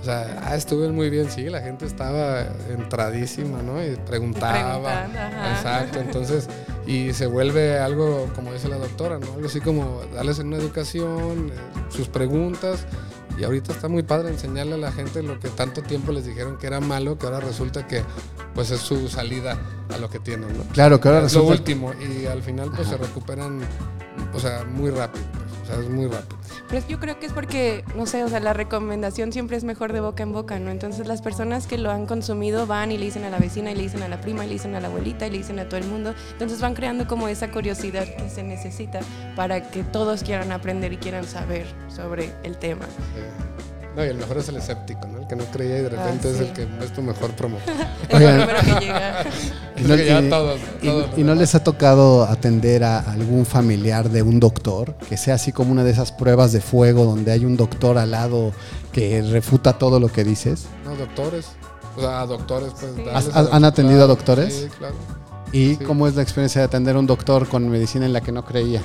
[0.00, 3.84] O sea, ah, estuve muy bien, sí, la gente estaba entradísima, ¿no?
[3.84, 5.04] Y preguntaba.
[5.54, 6.48] Exacto, entonces,
[6.86, 9.34] y se vuelve algo, como dice la doctora, ¿no?
[9.34, 11.52] Algo así como darles una educación, eh,
[11.88, 12.86] sus preguntas.
[13.38, 16.58] Y ahorita está muy padre enseñarle a la gente lo que tanto tiempo les dijeron
[16.58, 18.02] que era malo, que ahora resulta que
[18.54, 19.58] pues es su salida
[19.88, 20.64] a lo que tienen, ¿no?
[20.74, 23.60] Claro, que ahora es lo último y al final pues se recuperan
[24.34, 25.24] o sea muy rápido
[25.70, 28.52] sea es muy rápido Pero yo creo que es porque, no sé, o sea, la
[28.52, 30.70] recomendación siempre es mejor de boca en boca, ¿no?
[30.70, 33.74] Entonces las personas que lo han consumido van y le dicen a la vecina, y
[33.74, 35.68] le dicen a la prima, y le dicen a la abuelita, y le dicen a
[35.68, 36.14] todo el mundo.
[36.32, 39.00] Entonces van creando como esa curiosidad que se necesita
[39.36, 42.84] para que todos quieran aprender y quieran saber sobre el tema.
[43.16, 45.88] Eh, no y el mejor es el escéptico no el que no creía y de
[45.90, 46.44] repente Ah, es sí.
[46.44, 47.74] el que es tu mejor promotor
[48.08, 49.24] Es primero que llega.
[49.76, 52.84] Y no, Es que ya y- todos, y- todos y no les ha tocado atender
[52.84, 56.60] a algún familiar de un doctor, que sea así como una de esas pruebas de
[56.60, 58.52] fuego donde hay un doctor al lado
[58.92, 60.66] que refuta todo lo que dices.
[60.84, 61.46] no doctores
[61.96, 63.02] o sea a doctores pues Sí.
[63.04, 64.54] darles ¿Has- a- han atendido a doctores?
[64.54, 64.94] sí claro
[65.52, 65.84] ¿Y Sí.
[65.84, 68.44] cómo es la experiencia de atender a un doctor con medicina en la que no
[68.44, 68.82] creía?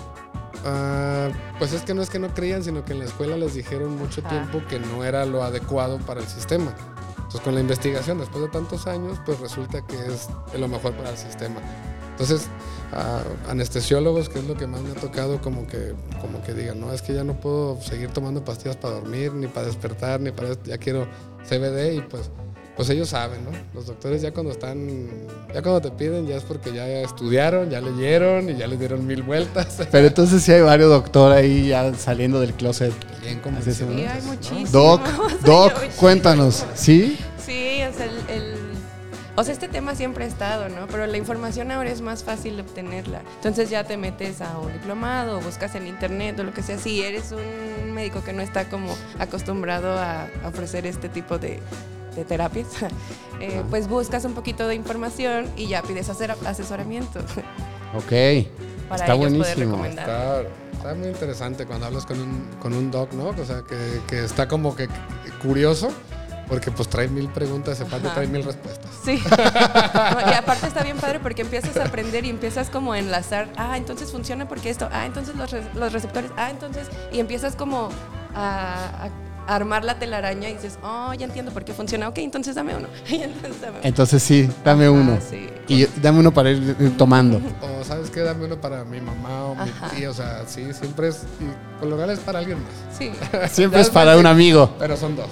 [1.59, 3.97] Pues es que no es que no creían, sino que en la escuela les dijeron
[3.97, 4.29] mucho Ah.
[4.29, 6.73] tiempo que no era lo adecuado para el sistema.
[7.17, 11.09] Entonces con la investigación, después de tantos años, pues resulta que es lo mejor para
[11.09, 11.59] el sistema.
[12.11, 12.47] Entonces,
[12.93, 16.79] a anestesiólogos, que es lo que más me ha tocado, como que, como que digan,
[16.79, 20.31] no, es que ya no puedo seguir tomando pastillas para dormir, ni para despertar, ni
[20.31, 21.07] para ya quiero
[21.45, 22.29] CBD y pues,
[22.75, 23.51] pues ellos saben, ¿no?
[23.73, 25.07] Los doctores ya cuando están,
[25.53, 29.05] ya cuando te piden, ya es porque ya estudiaron, ya leyeron y ya les dieron
[29.07, 29.77] mil vueltas.
[29.91, 32.93] Pero entonces sí hay varios doctores ahí ya saliendo del closet.
[33.21, 34.71] Bien Sí, convencidos, hay muchísimos.
[34.71, 35.01] Doc,
[35.45, 37.17] Doc, cuéntanos, ¿sí?
[37.43, 38.65] Sí, o sea, el, el-
[39.37, 40.87] o sea, este tema siempre ha estado, ¿no?
[40.87, 43.21] Pero la información ahora es más fácil de obtenerla.
[43.35, 46.77] Entonces ya te metes a un diplomado o buscas en internet o lo que sea.
[46.77, 51.59] Si eres un médico que no está como acostumbrado a ofrecer este tipo de,
[52.15, 52.67] de terapias,
[53.39, 57.19] eh, pues buscas un poquito de información y ya pides hacer asesoramiento
[57.95, 58.47] Ok,
[58.89, 59.85] para Está buenísimo.
[59.85, 60.41] Está,
[60.73, 63.29] está muy interesante cuando hablas con un, con un doc, ¿no?
[63.29, 64.87] O sea, que, que está como que
[65.41, 65.89] curioso,
[66.49, 68.91] porque pues trae mil preguntas, aparte trae mil respuestas.
[69.03, 69.21] Sí.
[70.29, 73.77] Y aparte está bien padre porque empiezas a aprender y empiezas como a enlazar, ah,
[73.77, 77.89] entonces funciona porque esto, ah, entonces los, re- los receptores, ah, entonces, y empiezas como
[78.35, 79.09] a, a
[79.47, 82.87] armar la telaraña y dices, oh, ya entiendo por qué funciona, ok, entonces dame uno.
[83.09, 83.79] Entonces dame uno.
[83.83, 85.17] entonces sí, dame Ajá, uno.
[85.29, 85.47] sí.
[85.67, 87.41] Y dame uno para ir ir tomando.
[87.61, 88.21] O, ¿sabes qué?
[88.21, 91.89] Dame uno para mi mamá o mi tía, o sea, sí, siempre es, y por
[91.89, 92.97] lo general es para alguien más.
[92.97, 93.11] Sí.
[93.51, 94.73] Siempre es para un amigo.
[94.79, 95.27] Pero son dos.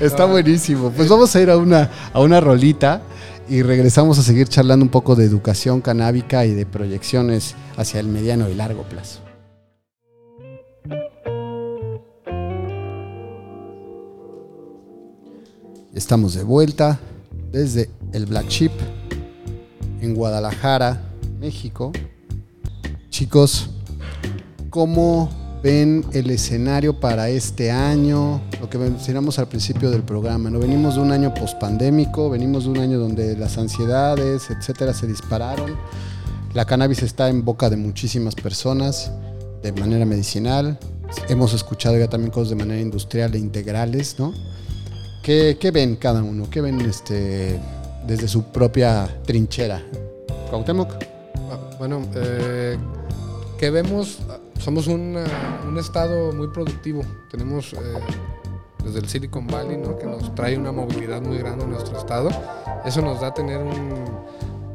[0.00, 0.90] Está buenísimo.
[0.90, 3.02] Pues vamos a ir a una, a una rolita
[3.48, 8.08] y regresamos a seguir charlando un poco de educación canábica y de proyecciones hacia el
[8.08, 9.20] mediano y largo plazo.
[15.96, 17.00] Estamos de vuelta
[17.50, 18.72] desde el Black Sheep
[20.02, 21.00] en Guadalajara,
[21.40, 21.90] México.
[23.08, 23.70] Chicos,
[24.68, 25.30] ¿cómo
[25.62, 28.42] ven el escenario para este año?
[28.60, 30.58] Lo que mencionamos al principio del programa, ¿no?
[30.58, 35.78] Venimos de un año pospandémico, venimos de un año donde las ansiedades, etcétera, se dispararon.
[36.52, 39.12] La cannabis está en boca de muchísimas personas
[39.62, 40.78] de manera medicinal.
[41.30, 44.34] Hemos escuchado ya también cosas de manera industrial e integrales, ¿no?
[45.26, 46.48] ¿Qué, qué ven cada uno?
[46.48, 47.58] ¿Qué ven este,
[48.06, 49.82] desde su propia trinchera?
[50.48, 50.92] Cuauhtémoc.
[51.80, 52.78] Bueno, eh,
[53.58, 54.20] que vemos,
[54.60, 55.18] somos un
[55.80, 57.02] estado muy productivo.
[57.28, 57.76] Tenemos eh,
[58.84, 59.98] desde el Silicon Valley, ¿no?
[59.98, 62.30] que nos trae una movilidad muy grande en nuestro estado.
[62.84, 63.58] Eso nos da a tener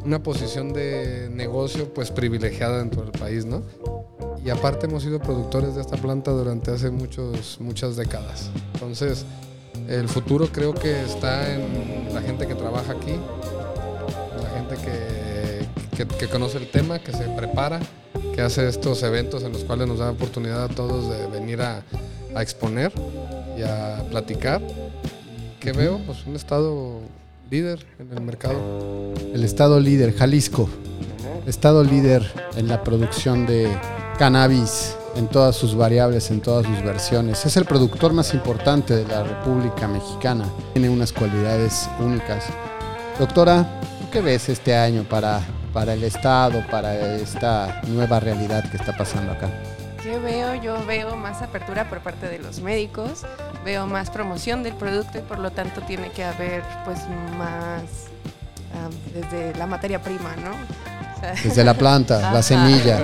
[0.04, 3.62] una posición de negocio pues privilegiada dentro del país, ¿no?
[4.44, 8.50] Y aparte hemos sido productores de esta planta durante hace muchos, muchas décadas.
[8.74, 9.26] Entonces,
[9.88, 13.16] el futuro creo que está en la gente que trabaja aquí,
[14.42, 14.76] la gente
[15.96, 17.80] que, que, conoce el tema, que se prepara,
[18.34, 21.84] que hace estos eventos en los cuales nos da oportunidad a todos de venir a,
[22.34, 22.92] a exponer
[23.58, 24.62] y a platicar.
[25.60, 26.00] ¿Qué veo?
[26.06, 27.02] Pues un estado
[27.50, 29.14] líder en el mercado.
[29.34, 30.70] El estado líder, Jalisco.
[31.46, 33.68] Estado líder en la producción de
[34.18, 37.46] cannabis en todas sus variables, en todas sus versiones.
[37.46, 40.46] Es el productor más importante de la República Mexicana.
[40.74, 42.46] Tiene unas cualidades únicas.
[43.20, 45.42] Doctora, ¿qué ves este año para,
[45.74, 49.50] para el Estado, para esta nueva realidad que está pasando acá?
[50.02, 50.56] ¿Qué veo?
[50.56, 53.24] Yo veo más apertura por parte de los médicos,
[53.64, 57.00] veo más promoción del producto y por lo tanto tiene que haber pues
[57.38, 57.84] más
[59.14, 60.52] desde la materia prima, ¿no?
[61.44, 63.00] desde la planta, la semilla.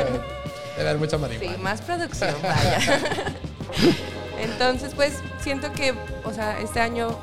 [0.77, 1.55] Era mucha marihuana.
[1.55, 2.79] Sí, más producción, vaya.
[4.39, 7.17] Entonces, pues siento que, o sea, este año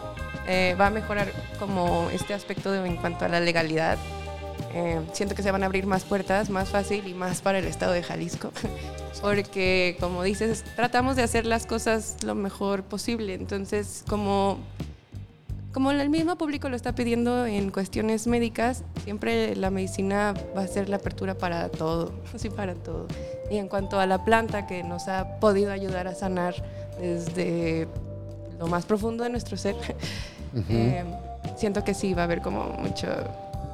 [0.46, 3.98] eh, va a mejorar como este aspecto de, en cuanto a la legalidad.
[4.72, 7.66] Eh, siento que se van a abrir más puertas, más fácil y más para el
[7.66, 8.50] estado de Jalisco.
[9.22, 13.34] Porque, como dices, tratamos de hacer las cosas lo mejor posible.
[13.34, 14.58] Entonces, como
[15.74, 20.68] como el mismo público lo está pidiendo en cuestiones médicas, siempre la medicina va a
[20.68, 23.08] ser la apertura para todo, sí, para todo.
[23.50, 26.54] Y en cuanto a la planta que nos ha podido ayudar a sanar
[26.98, 27.88] desde
[28.58, 29.76] lo más profundo de nuestro ser,
[30.68, 31.04] eh,
[31.56, 33.08] siento que sí va a haber como mucho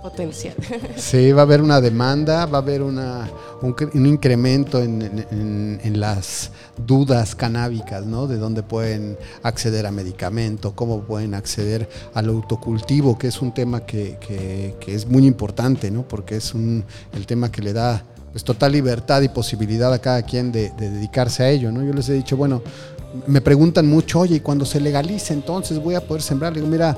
[0.02, 0.54] potencial.
[0.96, 3.28] Sí, va a haber una demanda, va a haber una,
[3.62, 6.50] un, incremento en, las
[6.86, 8.26] dudas canábicas, ¿no?
[8.26, 13.80] De dónde pueden acceder a medicamento, cómo pueden acceder al autocultivo, que es un tema
[13.80, 16.02] que, es muy importante, ¿no?
[16.02, 20.22] Porque es un, el tema que le da pues, total libertad y posibilidad a cada
[20.22, 21.82] quien de, de dedicarse a ello, ¿no?
[21.84, 22.62] Yo les he dicho, bueno,
[23.26, 26.52] me preguntan mucho, oye, y cuando se legalice entonces voy a poder sembrar.
[26.52, 26.96] Le digo, mira,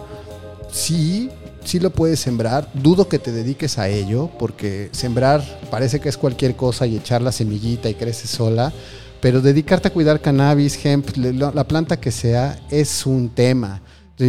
[0.71, 1.31] sí,
[1.65, 2.69] sí lo puedes sembrar.
[2.75, 7.23] Dudo que te dediques a ello, porque sembrar parece que es cualquier cosa y echar
[7.23, 8.73] la semillita y crece sola.
[9.21, 13.81] Pero dedicarte a cuidar cannabis, hemp, la planta que sea, es un tema.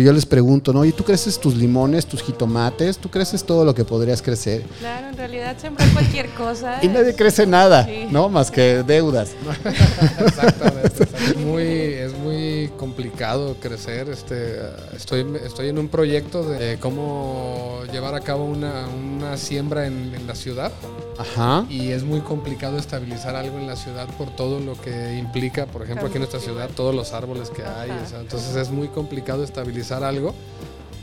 [0.01, 0.83] Yo les pregunto, ¿no?
[0.85, 2.97] ¿Y tú creces tus limones, tus jitomates?
[2.97, 4.63] ¿Tú creces todo lo que podrías crecer?
[4.79, 6.79] Claro, en realidad sembrar cualquier cosa.
[6.81, 8.27] y nadie crece nada, ¿no?
[8.27, 9.31] Más que deudas.
[10.19, 11.02] Exactamente.
[11.25, 14.09] Es, muy, es muy complicado crecer.
[14.09, 14.59] Este,
[14.95, 20.27] estoy, estoy en un proyecto de cómo llevar a cabo una, una siembra en, en
[20.27, 20.71] la ciudad.
[21.17, 21.65] Ajá.
[21.69, 25.83] Y es muy complicado estabilizar algo en la ciudad por todo lo que implica, por
[25.83, 27.91] ejemplo, aquí en nuestra ciudad, todos los árboles que hay.
[28.19, 30.33] entonces es muy complicado estabilizar algo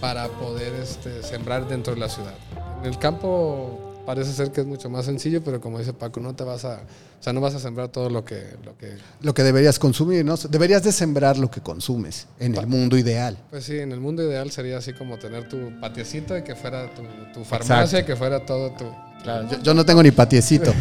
[0.00, 2.34] para poder este, sembrar dentro de la ciudad.
[2.80, 6.34] En el campo parece ser que es mucho más sencillo, pero como dice Paco, no
[6.34, 6.80] te vas a,
[7.20, 8.96] o sea, no vas a sembrar todo lo que, lo que...
[9.20, 10.36] Lo que deberías consumir, ¿no?
[10.38, 13.36] Deberías de sembrar lo que consumes en el mundo ideal.
[13.50, 16.88] Pues sí, en el mundo ideal sería así como tener tu patiecito y que fuera
[16.94, 17.02] tu,
[17.34, 18.86] tu farmacia, que fuera todo tu,
[19.22, 20.72] Claro, yo, no tengo ni patiecito.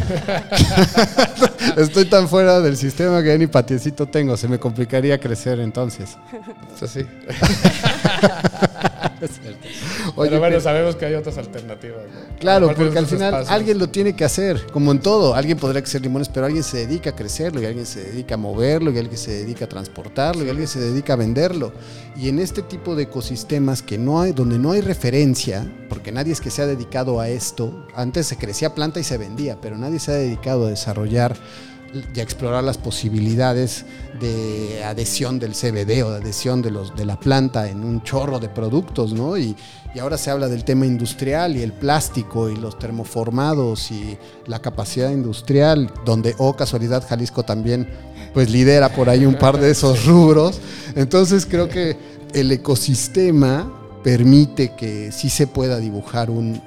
[1.76, 4.36] Estoy tan fuera del sistema que ni patiecito tengo.
[4.36, 6.16] Se me complicaría crecer entonces.
[6.78, 7.06] Pues sí.
[10.16, 12.02] Pero bueno, sabemos que hay otras alternativas.
[12.38, 15.34] Claro, porque al final alguien lo tiene que hacer, como en todo.
[15.34, 18.38] Alguien podría crecer limones, pero alguien se dedica a crecerlo, y alguien se dedica a
[18.38, 21.72] moverlo, y alguien se dedica a transportarlo, y alguien se dedica a venderlo.
[22.16, 26.32] Y en este tipo de ecosistemas que no hay, donde no hay referencia, porque nadie
[26.32, 29.76] es que se ha dedicado a esto, antes se crecía planta y se vendía, pero
[29.76, 31.36] nadie se ha dedicado a desarrollar
[32.14, 33.84] y a explorar las posibilidades
[34.20, 38.38] de adhesión del CBD o de adhesión de, los, de la planta en un chorro
[38.38, 39.36] de productos, ¿no?
[39.36, 39.56] Y,
[40.00, 44.16] ahora se habla del tema industrial y el plástico y los termoformados y
[44.46, 47.88] la capacidad industrial, donde, oh casualidad, Jalisco también
[48.32, 50.60] pues lidera por ahí un par de esos rubros.
[50.94, 51.96] Entonces creo que
[52.32, 56.60] el ecosistema permite que sí se pueda dibujar un,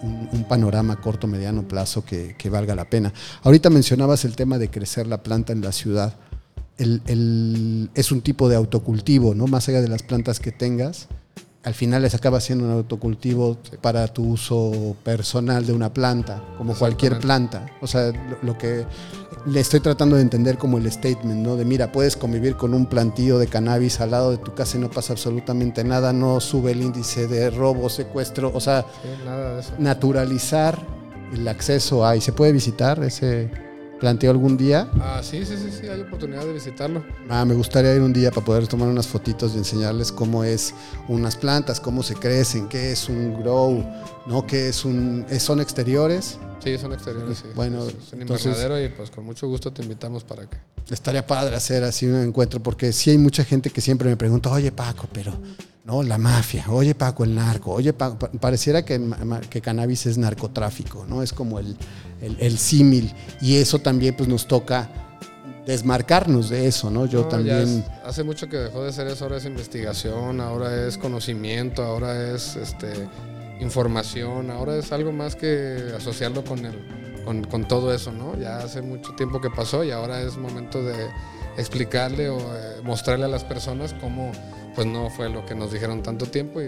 [0.48, 3.13] panorama corto, mediano plazo que, valga la pena.
[3.43, 6.15] Ahorita mencionabas el tema de crecer la planta en la ciudad.
[6.78, 9.48] El- es un tipo de autocultivo, ¿no?
[9.48, 11.08] Más allá de las plantas que tengas,
[11.63, 16.73] al final les acaba siendo un autocultivo para tu uso personal de una planta, como
[16.76, 17.65] cualquier planta.
[17.82, 18.86] O sea, lo, lo que
[19.45, 21.56] le estoy tratando de entender como el statement, ¿no?
[21.56, 24.82] De mira, puedes convivir con un plantío de cannabis al lado de tu casa y
[24.82, 29.56] no pasa absolutamente nada, no sube el índice de robo, secuestro, o sea, Sí, nada
[29.56, 29.73] de eso.
[29.80, 30.78] naturalizar
[31.34, 33.49] el acceso a, y se puede visitar ese
[34.04, 34.89] planteo algún día.
[35.00, 37.02] Ah, sí, sí, sí, sí, hay oportunidad de visitarlo.
[37.30, 40.74] Ah, me gustaría ir un día para poder tomar unas fotitos y enseñarles cómo es
[41.08, 43.82] unas plantas, cómo se crecen, qué es un grow,
[44.26, 44.46] ¿no?
[44.46, 45.26] ¿Qué es un...
[45.30, 46.38] es- ¿Son exteriores?
[46.63, 47.45] Sí, son exteriores, sí.
[47.56, 50.58] Bueno, es un entonces- invernadero y pues con mucho gusto te invitamos para que...
[50.89, 54.49] Estaría padre hacer así un encuentro, porque sí hay mucha gente que siempre me pregunta,
[54.52, 55.34] oye Paco, pero
[55.86, 59.02] no, la mafia, oye Paco, el narco, oye Paco, pa- pareciera que,
[59.49, 61.21] que cannabis es narcotráfico, ¿no?
[61.23, 61.76] Es como el,
[62.21, 64.89] el, el símil, y eso también pues nos toca
[65.65, 67.06] desmarcarnos de eso, ¿no?
[67.06, 67.58] Yo No, también...
[67.80, 72.34] es- hace mucho que dejó de ser eso, ahora es investigación, ahora es conocimiento, ahora
[72.34, 73.08] es este
[73.60, 76.74] información, ahora es algo más que asociarlo con el,
[77.26, 78.38] con, con todo eso, ¿no?
[78.38, 81.08] Ya hace mucho tiempo que pasó y ahora es momento de
[81.58, 84.32] explicarle o eh, mostrarle a las personas cómo
[84.76, 86.68] pues no fue lo que nos dijeron tanto tiempo y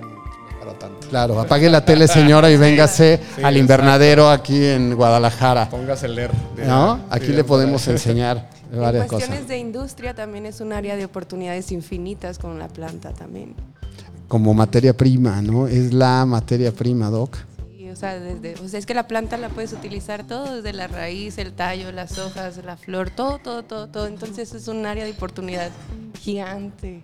[0.59, 1.07] para tanto.
[1.09, 3.57] Claro, apague la tele señora y véngase Sí, al exacto.
[3.59, 6.31] invernadero aquí en Guadalajara, Póngase a leer.
[6.65, 6.99] ¿no?
[7.09, 9.47] Aquí le podemos enseñar En varias cuestiones cosas.
[9.47, 13.55] de industria también es un área de oportunidades infinitas con la planta también.
[14.27, 15.67] Como materia prima, ¿no?
[15.67, 17.37] Es la materia prima, Doc.
[17.77, 20.73] Y, o, sea, desde, o sea, es que la planta la puedes utilizar todo, desde
[20.73, 24.07] la raíz, el tallo, las hojas, la flor, todo, todo, todo, todo.
[24.07, 25.69] Entonces es un área de oportunidad
[26.19, 27.03] gigante.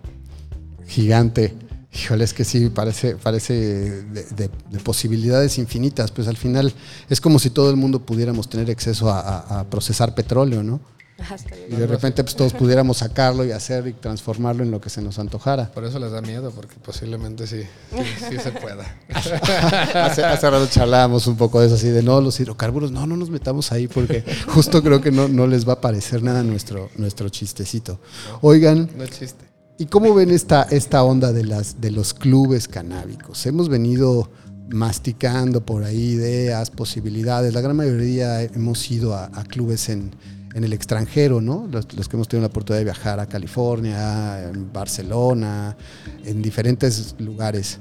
[0.86, 1.54] Gigante.
[1.94, 6.10] Híjole, es que sí, parece, parece de, de- de posibilidades infinitas.
[6.10, 6.72] Pues al final
[7.10, 10.80] es como si todo el mundo pudiéramos tener acceso a, a- a procesar petróleo, ¿no?
[11.28, 14.90] Hasta Y de repente pues todos pudiéramos sacarlo y hacer y transformarlo en lo que
[14.90, 15.70] se nos antojara.
[15.72, 18.84] Por eso les da miedo, porque posiblemente sí, sí, sí se pueda.
[19.14, 23.16] hace, hace rato charlábamos un poco de eso, así de no, los hidrocarburos, no, no
[23.16, 26.90] nos metamos ahí porque justo creo que no, no les va a parecer nada nuestro,
[26.96, 28.00] nuestro chistecito.
[28.40, 29.52] Oigan, No es chiste.
[29.78, 33.46] ¿y cómo ven esta, esta onda de, las, de los clubes canábicos?
[33.46, 34.30] Hemos venido
[34.68, 37.52] masticando por ahí ideas, posibilidades.
[37.52, 40.12] La gran mayoría hemos ido a, a clubes en,
[40.54, 41.66] en el extranjero, ¿no?
[41.70, 45.76] Los, los que hemos tenido la oportunidad de viajar a California, en Barcelona,
[46.24, 47.78] en diferentes lugares.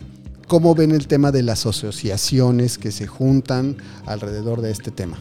[0.47, 5.17] ¿Cómo ven el tema de las asociaciones que se juntan alrededor de este tema?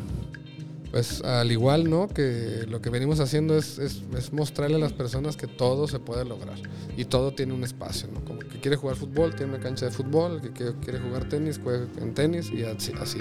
[0.90, 2.08] Pues al igual, ¿no?
[2.08, 6.00] Que lo que venimos haciendo es, es- es mostrarle a las personas que todo se
[6.00, 6.56] puede lograr
[6.96, 8.24] y todo tiene un espacio, ¿no?
[8.24, 11.28] Como el que quiere jugar fútbol tiene una cancha de fútbol, el que quiere, jugar
[11.28, 13.18] tenis juega en tenis y así, así.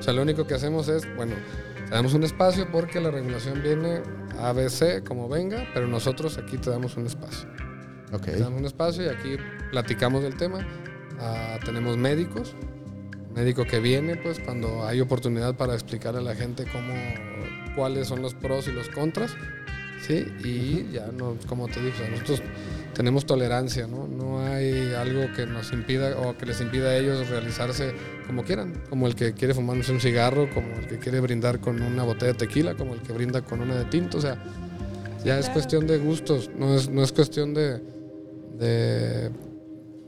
[0.00, 1.34] O sea, lo único que hacemos es, bueno,
[1.92, 4.02] damos un espacio porque la regulación viene
[4.38, 7.48] ABC como venga, pero nosotros aquí te damos un espacio.
[8.12, 8.24] Ok.
[8.24, 9.36] Te damos un espacio y aquí
[9.70, 10.66] platicamos del tema.
[11.20, 12.54] Ah, tenemos médicos,
[13.34, 16.94] médico que viene, pues cuando hay oportunidad para explicarle a la gente cómo,
[17.76, 19.36] cuáles son los pros y los contras,
[20.06, 22.42] sí, y ya no, como te sea, nosotros
[22.94, 24.06] tenemos tolerancia, ¿no?
[24.06, 27.92] No hay algo que nos impida o que les impida a ellos realizarse
[28.26, 31.80] como quieran, como el que quiere fumarse un cigarro, como el que quiere brindar con
[31.82, 34.36] una botella de tequila, como el que brinda con una de tinto, o sea,
[35.24, 37.80] ya es cuestión de gustos, no es, no es cuestión de,
[38.58, 39.30] de,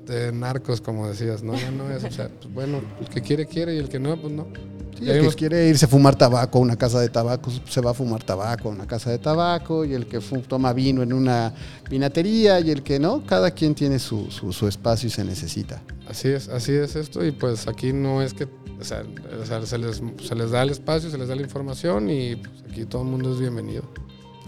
[0.07, 1.55] de narcos, como decías, ¿no?
[1.55, 4.17] Ya no es, o sea, pues bueno, el que quiere, quiere y el que no,
[4.17, 4.47] pues no.
[4.99, 7.91] Sí, el que quiere irse a fumar tabaco a una casa de tabaco, se va
[7.91, 11.53] a fumar tabaco a una casa de tabaco, y el que toma vino en una
[11.91, 15.83] vinatería, y el que no, cada quien tiene su, su- su espacio y se necesita.
[16.09, 18.45] Así es, así es esto y pues aquí no es que,
[18.81, 19.03] o sea,
[19.43, 22.37] o sea, se, les, se les da el espacio, se les da la información y
[22.37, 23.85] pues aquí todo el mundo es bienvenido.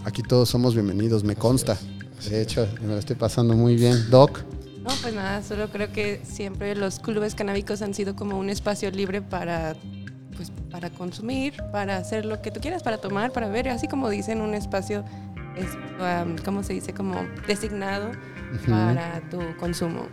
[0.05, 1.73] Aquí todos somos bienvenidos, me consta.
[1.73, 2.47] es, así De es.
[2.47, 4.09] hecho, me lo estoy pasando muy bien.
[4.09, 4.39] Doc,
[4.83, 8.89] No, pues nada, solo creo que siempre los clubes canábicos han sido como un espacio
[8.91, 9.75] libre para
[10.37, 14.09] pues para consumir, para hacer lo que tú quieras, para tomar, para ver, así como
[14.09, 15.03] dicen, un espacio
[15.57, 15.67] es,
[15.99, 16.93] um, ¿cómo se dice?
[16.93, 17.15] Como
[17.47, 18.11] designado
[18.67, 20.07] para tu consumo.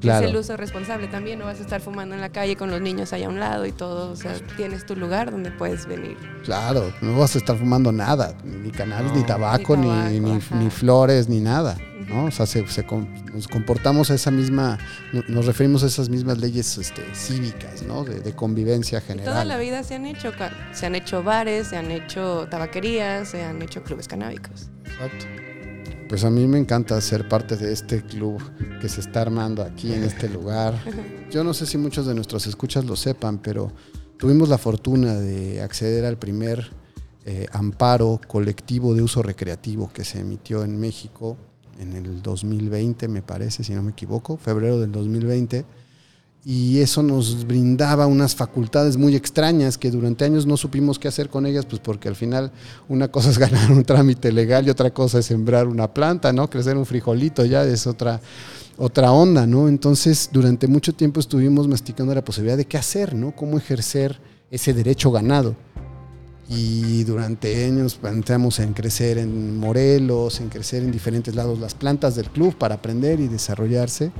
[0.00, 0.26] Claro.
[0.26, 2.80] Es el uso responsable también, no vas a estar fumando en la calle con los
[2.80, 6.16] niños allá a un lado y todo, o sea, tienes tu lugar donde puedes venir.
[6.44, 9.26] claro, no vas a estar fumando nada, ni cannabis, ni No.
[9.26, 10.54] tabaco, Ni ni, tabaco, ni- ajá.
[10.56, 11.76] ni flores, ni nada.
[12.08, 12.24] ¿no?
[12.24, 12.86] O sea, se, se
[13.34, 14.78] nos comportamos a esa misma,
[15.12, 18.02] no- nos referimos a esas mismas leyes este, cívicas, ¿no?
[18.02, 19.48] De, de convivencia Y toda general.
[19.48, 20.32] la vida se han hecho,
[20.72, 24.70] se han hecho bares, se han hecho tabaquerías, se han hecho clubes canábicos.
[24.86, 25.26] Exacto.
[26.08, 28.40] Pues a mí me encanta ser parte de este club
[28.80, 30.74] que se está armando aquí en este lugar.
[31.30, 33.72] Yo no sé si muchos de nuestros escuchas lo sepan, pero
[34.16, 36.70] tuvimos la fortuna de acceder al primer
[37.26, 41.36] eh, amparo colectivo de uso recreativo que se emitió en México
[41.78, 45.64] en el 2020, me parece, si no me equivoco, febrero del 2020.
[46.50, 51.28] Y eso nos brindaba unas facultades muy extrañas que durante años no supimos qué hacer
[51.28, 52.52] con ellas, pues porque al final
[52.88, 56.48] una cosa es ganar un trámite legal y otra cosa es sembrar una planta, ¿no?
[56.48, 58.22] Crecer un frijolito ya es otra,
[58.78, 59.68] otra onda, ¿no?
[59.68, 63.36] Entonces, durante mucho tiempo estuvimos masticando la posibilidad de qué hacer, ¿no?
[63.36, 64.18] Cómo ejercer
[64.50, 65.54] ese derecho ganado
[66.48, 72.16] y durante años planteamos en crecer en Morelos, en crecer en diferentes lados las plantas
[72.16, 74.12] del club para aprender y desarrollarse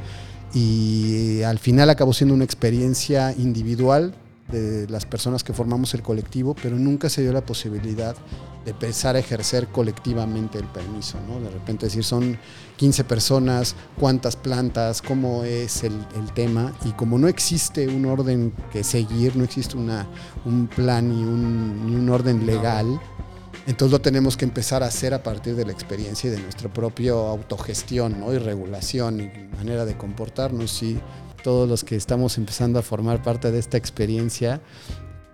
[0.55, 4.14] y al final acabó siendo una experiencia individual
[4.51, 8.16] de las personas que formamos el colectivo, pero nunca se dio la posibilidad
[8.64, 11.40] de empezar a ejercer colectivamente el permiso, ¿no?
[11.40, 12.38] De repente decir, son
[12.76, 15.99] 15 personas, cuántas plantas, cómo es el,
[16.34, 20.07] tema, y como no existe un orden que seguir, no existe una,
[20.44, 23.01] un plan ni un, ni un orden legal,
[23.71, 26.73] entonces lo tenemos que empezar a hacer a partir de la experiencia y de nuestra
[26.73, 28.33] propia autogestión ¿no?
[28.33, 30.83] y regulación y manera de comportarnos.
[30.83, 30.99] Y
[31.43, 34.61] todos los que estamos empezando a formar parte de esta experiencia,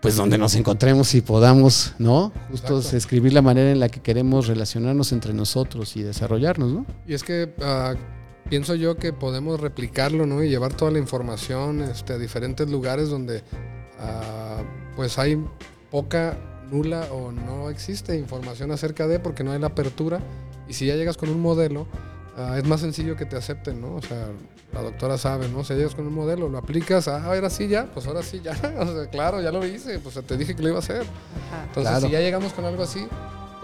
[0.00, 2.32] pues donde nos encontremos y podamos, ¿no?
[2.50, 6.86] Justo escribir la manera en la que queremos relacionarnos entre nosotros y desarrollarnos, ¿no?
[7.06, 7.96] Y es que uh,
[8.50, 10.42] pienso yo que podemos replicarlo, ¿no?
[10.42, 13.38] Y llevar toda la información este, a diferentes lugares donde
[13.98, 14.62] uh,
[14.94, 15.42] pues hay
[15.90, 16.36] poca,
[16.70, 20.20] nula o no existe información acerca de porque no hay la apertura.
[20.68, 21.86] Y si ya llegas con un modelo,
[22.36, 23.96] uh, es más sencillo que te acepten, ¿no?
[23.96, 24.28] O sea,
[24.72, 25.62] la doctora sabe, ¿no?
[25.62, 28.52] Si llegas con un modelo, lo aplicas, ah, ahora sí ya, pues ahora sí ya.
[28.80, 31.04] o sea, claro, ya lo hice, pues te dije que lo iba a hacer.
[31.68, 33.06] Entonces, si ya llegamos con algo así,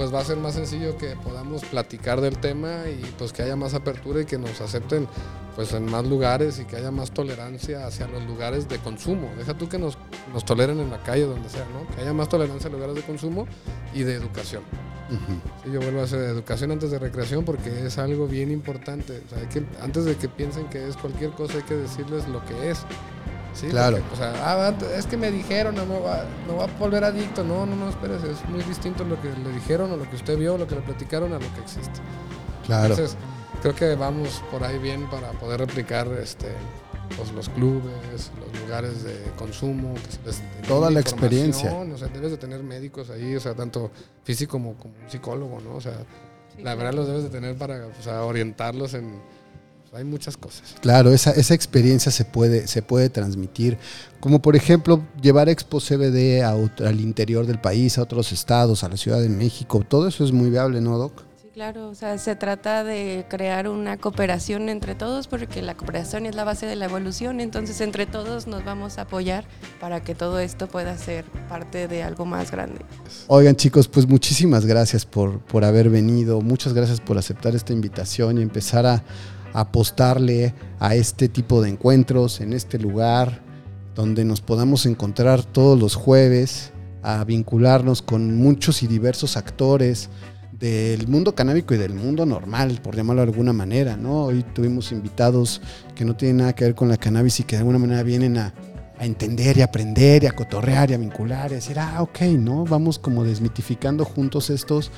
[0.01, 3.55] pues va a ser más sencillo que podamos platicar del tema y pues que haya
[3.55, 5.07] más apertura y que nos acepten
[5.55, 9.29] pues en más lugares y que haya más tolerancia hacia los lugares de consumo.
[9.37, 9.99] Deja tú que nos,
[10.33, 11.87] nos toleren en la calle, donde sea, ¿no?
[11.95, 13.47] Que haya más tolerancia a lugares de consumo
[13.93, 14.63] y de educación.
[15.71, 19.23] yo vuelvo a hacer educación antes de recreación porque es algo bien importante.
[19.27, 22.43] O sea, que, antes de que piensen que es cualquier cosa, hay que decirles lo
[22.47, 22.87] que es.
[23.55, 23.69] ¿Sí?
[23.69, 23.99] Claro.
[24.13, 27.45] o sea, ah, es que me dijeron, no, no, va, no va a volver adicto.
[27.45, 28.31] No, no, no, espérese.
[28.31, 30.83] Es muy distinto lo que le dijeron o lo que usted vio, lo que le
[30.83, 32.01] platicaron a lo que existe.
[32.67, 32.95] Claro.
[32.95, 33.17] Entonces,
[33.63, 36.49] creo que vamos por ahí bien para poder replicar este,
[37.17, 39.95] pues, los clubes, los lugares de consumo.
[40.67, 41.73] Toda la experiencia.
[41.73, 43.91] O sea, debes de tener médicos ahí, o sea, tanto
[44.25, 45.77] físico como, como un psicólogo, ¿no?
[45.77, 45.99] O sea,
[46.59, 47.87] la verdad los debes de tener para
[48.25, 49.21] orientarlos en...
[49.93, 50.77] Hay muchas cosas.
[50.81, 53.77] Claro, esa, esa experiencia se puede, se puede transmitir.
[54.21, 58.97] Como por ejemplo, llevar Expo CBD al interior del país, a otros estados, a la
[58.97, 59.85] Ciudad de México.
[59.87, 61.25] Todo eso es muy viable, ¿no, Doc?
[61.61, 66.37] Claro, o sea, se trata de crear una cooperación entre todos porque la cooperación es
[66.37, 69.45] la base de la evolución, entonces entre todos nos vamos a apoyar
[69.81, 72.81] para que todo esto pueda ser parte de algo más grande.
[73.27, 78.39] Oigan chicos, pues muchísimas gracias por, por haber venido, muchas gracias por aceptar esta invitación
[78.39, 79.03] y empezar a, a
[79.53, 83.43] apostarle a este tipo de encuentros en este lugar
[83.95, 86.73] donde nos podamos encontrar todos los jueves,
[87.03, 90.11] a vincularnos con muchos y diversos actores,
[90.61, 94.25] del mundo canábico y del mundo normal, por llamarlo de alguna manera, ¿no?
[94.25, 95.63] Hoy tuvimos invitados
[95.95, 98.37] que no tienen nada que ver con la cannabis y que de alguna manera vienen
[98.37, 98.55] a,
[99.01, 102.67] entender y aprender y a cotorrear y a vincular y a decir, ah, ok, ¿no?
[102.67, 104.91] Vamos como desmitificando juntos estos,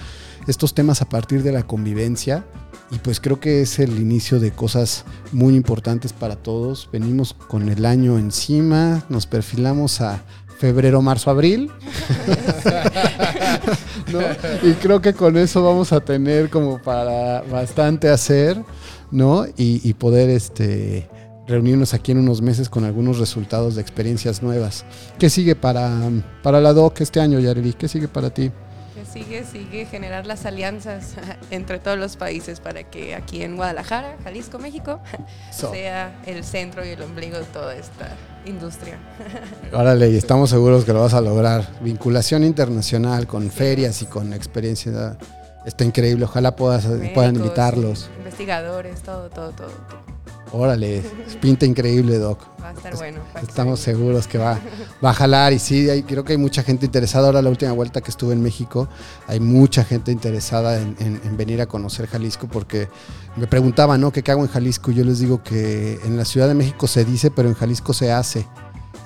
[0.48, 2.44] estos temas a partir de la convivencia
[2.92, 6.90] y pues creo que es el inicio de cosas muy importantes para todos.
[6.92, 10.22] Venimos con el año encima, nos perfilamos a
[10.58, 11.70] febrero, marzo, abril.
[14.62, 18.62] Y creo que con eso vamos a tener como para bastante hacer,
[19.10, 19.46] ¿no?
[19.56, 21.08] Y, poder este,
[21.46, 24.84] reunirnos aquí en unos meses con algunos resultados de experiencias nuevas.
[25.18, 25.90] ¿Qué sigue para,
[26.42, 27.72] para la DOC este año, Yareli?
[27.72, 28.50] ¿Qué sigue para ti?
[29.12, 31.14] Sigue, sigue generar las alianzas
[31.50, 35.00] entre todos los países para que aquí en Guadalajara, Jalisco, México,
[35.50, 38.98] sea el centro y el ombligo de toda esta industria.
[39.72, 41.66] Órale, y estamos seguros que lo vas a lograr.
[41.80, 45.16] Vinculación internacional con ferias y con experiencia.
[45.64, 48.10] Está increíble, ojalá puedas, puedan invitarlos.
[48.18, 49.70] Investigadores, todo, todo, todo.
[50.52, 51.02] Órale,
[51.40, 52.38] pinta increíble, Doc.
[52.62, 53.20] Va a estar bueno.
[53.42, 54.60] Estamos seguros que va,
[55.02, 57.26] va a jalar y sí, hay, creo que hay mucha gente interesada.
[57.26, 58.86] Ahora la última vuelta que estuve en México,
[59.26, 62.88] hay mucha gente interesada en, venir a conocer Jalisco porque
[63.36, 64.12] me preguntaban, ¿no?
[64.12, 64.90] ¿Qué hago en Jalisco?
[64.90, 68.12] Yo les digo que en la Ciudad de México se dice, pero en Jalisco se
[68.12, 68.46] hace.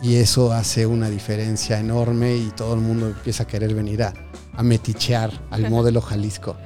[0.03, 4.13] Y eso hace una diferencia enorme y todo el mundo empieza a querer venir a,
[4.53, 6.57] a metichear al modelo Jalisco.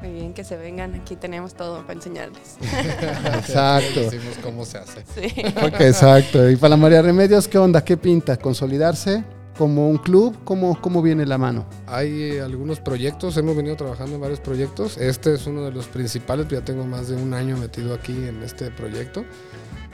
[0.00, 0.94] Muy bien, que se vengan.
[0.94, 2.56] Aquí tenemos todo para enseñarles.
[2.60, 4.00] exacto.
[4.00, 5.04] Decimos cómo se hace.
[5.14, 5.42] Sí.
[5.56, 6.48] Ok, exacto.
[6.48, 7.82] Y para María Remedios, ¿qué onda?
[7.82, 8.36] ¿Qué pinta?
[8.36, 9.24] ¿Consolidarse
[9.58, 10.38] como un club?
[10.44, 11.66] ¿Cómo, cómo viene la mano?
[11.88, 14.96] Hay eh, algunos proyectos, hemos venido trabajando en varios proyectos.
[14.96, 18.42] Este es uno de los principales, ya tengo más de un año metido aquí en
[18.44, 19.24] este proyecto.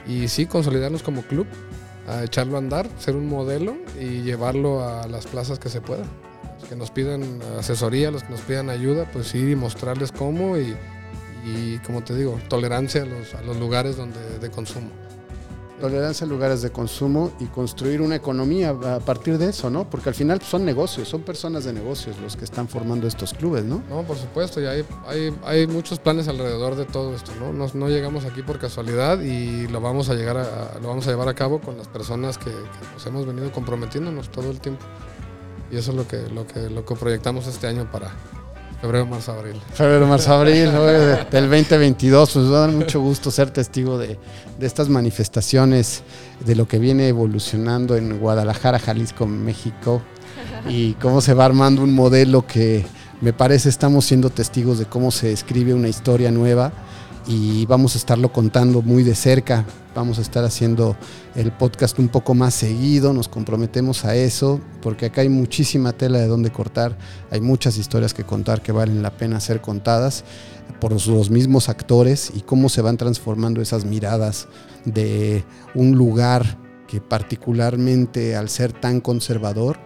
[0.07, 1.47] Y sí, consolidarnos como club,
[2.07, 6.03] a echarlo a andar, ser un modelo y llevarlo a las plazas que se pueda.
[6.59, 10.57] Los que nos pidan asesoría, los que nos pidan ayuda, pues ir y mostrarles cómo
[10.57, 10.75] y,
[11.45, 14.89] y como te digo, tolerancia a los, a los lugares donde, de consumo.
[15.79, 19.89] Tolerancia a lugares de consumo y construir una economía a partir de eso, ¿no?
[19.89, 23.33] Porque al final pues, son negocios, son personas de negocios los que están formando estos
[23.33, 23.83] clubes, ¿no?
[23.89, 27.51] No, por supuesto, y hay, hay, hay muchos planes alrededor de todo esto, ¿no?
[27.51, 31.09] Nos- no llegamos aquí por casualidad y lo vamos a llegar a, lo vamos a
[31.11, 34.85] llevar a cabo con las personas que, que nos hemos venido comprometiéndonos todo el tiempo.
[35.71, 38.11] Y eso es lo que, lo que, lo que proyectamos este año para
[38.81, 39.61] febrero, marzo, abril.
[39.73, 40.71] Febrero, marzo, abril
[41.31, 42.31] del 2022.
[42.31, 44.19] Pues va a mucho gusto ser testigo de,
[44.59, 46.03] de estas manifestaciones,
[46.45, 50.01] de lo que viene evolucionando en Guadalajara, Jalisco, México,
[50.67, 52.85] y cómo se va armando un modelo que
[53.21, 56.71] me parece estamos siendo testigos de cómo se escribe una historia nueva
[57.27, 59.65] y vamos a estarlo contando muy de cerca.
[59.95, 60.97] Vamos a estar haciendo
[61.35, 66.19] el podcast un poco más seguido, nos comprometemos a eso, porque acá hay muchísima tela
[66.19, 66.97] de donde cortar,
[67.31, 70.25] hay muchas historias que contar que valen la pena ser contadas
[70.81, 74.47] por los- mismos actores y cómo se van transformando esas miradas
[74.83, 76.57] de un lugar
[76.87, 79.77] que particularmente al ser tan conservador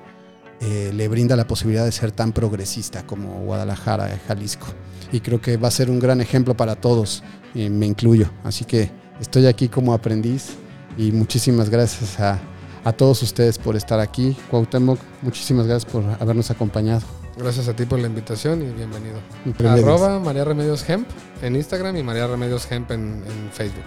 [0.60, 4.68] eh, le brinda la posibilidad de ser tan progresista como Guadalajara, Jalisco.
[5.12, 8.30] Y creo que va a ser un gran ejemplo para todos, y me incluyo.
[8.43, 10.51] Así que estoy aquí como aprendiz
[10.97, 12.39] y muchísimas gracias a,
[12.84, 14.36] a todos ustedes por estar aquí.
[14.49, 17.01] Cuauhtémoc, muchísimas gracias por habernos acompañado.
[17.38, 19.20] Gracias a ti por la invitación y bienvenido.
[19.45, 19.88] Remedios.
[19.88, 21.07] Arroba María Remedios Hemp
[21.41, 23.86] en Instagram y María Remedios Hemp en, en Facebook.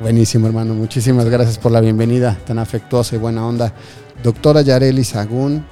[0.00, 0.74] Buenísimo, hermano.
[0.74, 3.72] Muchísimas gracias por la bienvenida tan afectuosa y buena onda.
[4.22, 5.64] Doctora Yareli Sagún,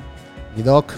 [0.56, 0.92] mi doc.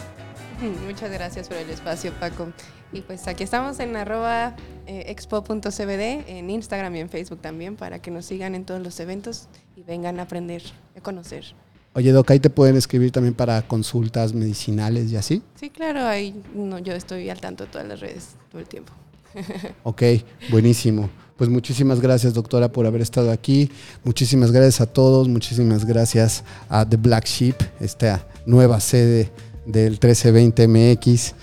[0.87, 2.49] Muchas gracias por el espacio, Paco.
[2.93, 8.01] Y pues aquí estamos en arroba eh, expo.cbd, en Instagram y en Facebook también, para
[8.01, 10.63] que nos sigan en todos los eventos y vengan a aprender,
[10.97, 11.45] a conocer.
[11.93, 15.43] Oye, doc, ahí te pueden escribir también para consultas medicinales y así.
[15.57, 18.93] Sí, claro, ahí no, yo estoy al tanto de todas las redes todo el tiempo.
[19.85, 20.03] Ok,
[20.51, 21.09] buenísimo.
[21.37, 23.71] Pues muchísimas gracias, doctora, por haber estado aquí.
[24.05, 25.27] Muchísimas gracias a todos.
[25.29, 29.31] Muchísimas gracias a The Black Sheep, esta nueva sede
[29.65, 31.35] del 1320 MX,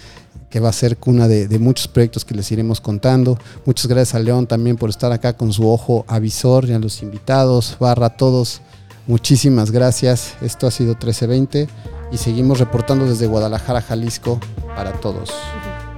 [0.49, 3.37] que va a ser cuna de, muchos proyectos que les iremos contando.
[3.65, 7.01] Muchas gracias a León también por estar acá con su ojo avisor y a los
[7.01, 8.61] invitados, barra a todos.
[9.07, 10.33] Muchísimas gracias.
[10.41, 11.67] Esto ha sido 1320
[12.11, 14.39] y seguimos reportando desde Guadalajara, Jalisco,
[14.75, 15.31] para todos.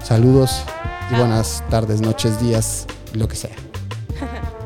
[0.03, 0.61] Saludos
[1.11, 3.55] y buenas tardes, noches, días, lo que sea.